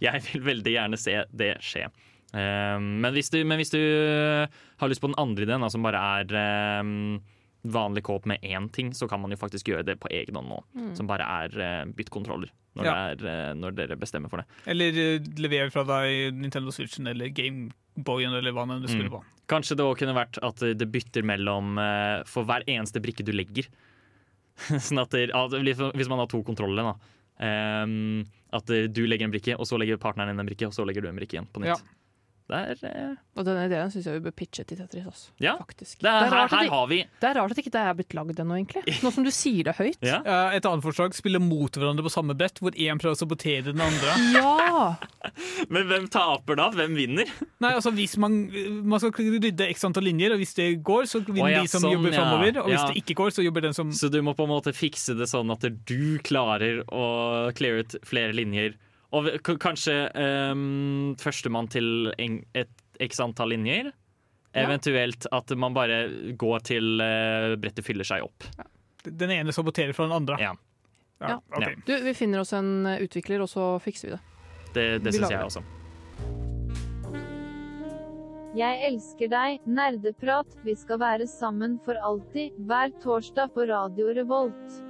[0.00, 1.86] Jeg vil veldig gjerne se det skje.
[2.32, 3.78] Ehm, Men hvis du, men hvis du
[4.80, 6.36] har lyst på den andre ideen, som bare er
[6.80, 7.20] ehm,
[7.62, 10.50] vanlig kåp med én ting, så kan man jo faktisk gjøre det på egen hånd
[10.50, 10.62] nå.
[10.74, 10.90] Mm.
[10.98, 11.52] Som bare er
[11.86, 12.50] bytt byttkontroller.
[12.74, 12.94] Når, Ja.
[13.12, 14.46] er, eh, når dere bestemmer for det.
[14.66, 19.22] Eller eh, lever fra deg Nintendo Switchen eller Gameboyen eller hva nå du spiller Mm.
[19.48, 23.32] Kanskje det òg kunne vært at det bytter mellom eh, for hver eneste brikke du
[23.32, 23.68] legger.
[24.80, 26.94] sånn at det, Hvis man har to kontroller, da.
[27.42, 28.22] Ehm,
[28.52, 31.04] at du legger en brikke, og så legger partneren din en brikke, og så legger
[31.04, 31.80] du en brikke igjen på nytt.
[31.80, 32.01] Ja.
[32.50, 35.06] Det er, eh, Og den ideen syns jeg vi bør pitche til Tetris.
[35.08, 35.54] Også, ja.
[35.56, 36.00] Faktisk.
[36.02, 37.94] Det er, Det er her, her har vi Det er rart at ikke det er
[37.96, 38.82] blitt lagd ennå, egentlig.
[39.04, 39.98] Nå som du sier det høyt.
[40.04, 40.18] Ja.
[40.52, 43.80] Et annet forslag spille mot hverandre på samme brett, hvor én prøver å sabotere den
[43.80, 44.18] andre.
[44.36, 44.96] Ja!
[45.72, 46.68] Men hvem taper da?
[46.74, 47.30] Hvem vinner?
[47.62, 48.36] Nei, altså hvis man,
[48.84, 51.84] man skal rydde x antall linjer, og hvis det går, så vinner ja, de som
[51.84, 52.20] sånn, jobber ja.
[52.20, 52.60] framover.
[52.64, 52.86] Og hvis Ja.
[52.90, 55.28] det ikke går, så jobber den som Så du må på en måte fikse det
[55.30, 58.74] sånn at du klarer å cleare ut flere linjer.
[59.12, 59.28] Og
[59.60, 63.90] kanskje um, førstemann til en, et x antall linjer.
[64.52, 64.66] Ja.
[64.66, 66.04] Eventuelt at man bare
[66.38, 68.48] går til uh, brettet fyller seg opp.
[69.04, 70.40] Den ene saboterer fra den andre.
[70.40, 70.54] Ja.
[71.22, 71.38] Ja.
[71.54, 71.76] Okay.
[71.86, 74.22] Du, vi finner oss en utvikler, og så fikser vi det.
[74.72, 75.62] Det, det syns jeg også.
[78.52, 80.56] Jeg elsker deg, nerdeprat.
[80.66, 84.82] Vi skal være sammen for alltid, hver torsdag på Radio Revolt.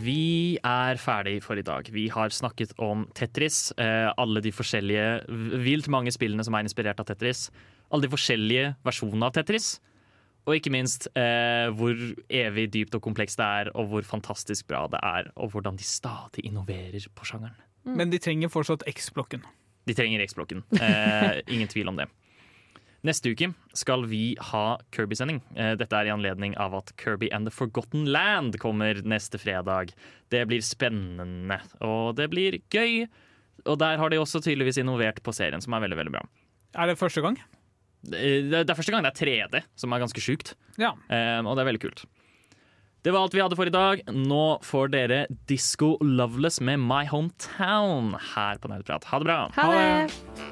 [0.00, 1.88] Vi er ferdig for i dag.
[1.92, 3.72] Vi har snakket om Tetris.
[3.76, 5.24] Eh, alle de forskjellige,
[5.60, 7.50] vilt mange spillene som er inspirert av Tetris.
[7.92, 9.74] Alle de forskjellige versjonene av Tetris.
[10.48, 11.98] Og ikke minst eh, hvor
[12.32, 15.86] evig dypt og komplekst det er, og hvor fantastisk bra det er, og hvordan de
[15.86, 17.58] stadig innoverer på sjangeren.
[17.84, 19.44] Men de trenger fortsatt X-blokken.
[19.86, 20.64] De trenger X-blokken.
[20.78, 22.08] Eh, ingen tvil om det.
[23.02, 25.40] Neste uke skal vi ha Kirby-sending.
[25.58, 29.90] Eh, dette er i anledning av at Kirby and the Forgotten Land kommer neste fredag.
[30.30, 33.08] Det blir spennende, og det blir gøy.
[33.66, 36.22] Og der har de også tydeligvis innovert på serien, som er veldig, veldig bra.
[36.78, 37.40] Er det første gang?
[38.06, 40.54] Eh, Det det er første gang det er 3D, som er ganske sjukt.
[40.78, 40.94] Ja.
[41.10, 42.04] Eh, og det er veldig kult.
[43.02, 44.02] Det var alt vi hadde for i dag.
[44.14, 49.10] Nå får dere Disco Loveless med My Hometown her på Nerdprat.
[49.10, 49.40] Ha det bra.
[49.58, 50.51] Ha det!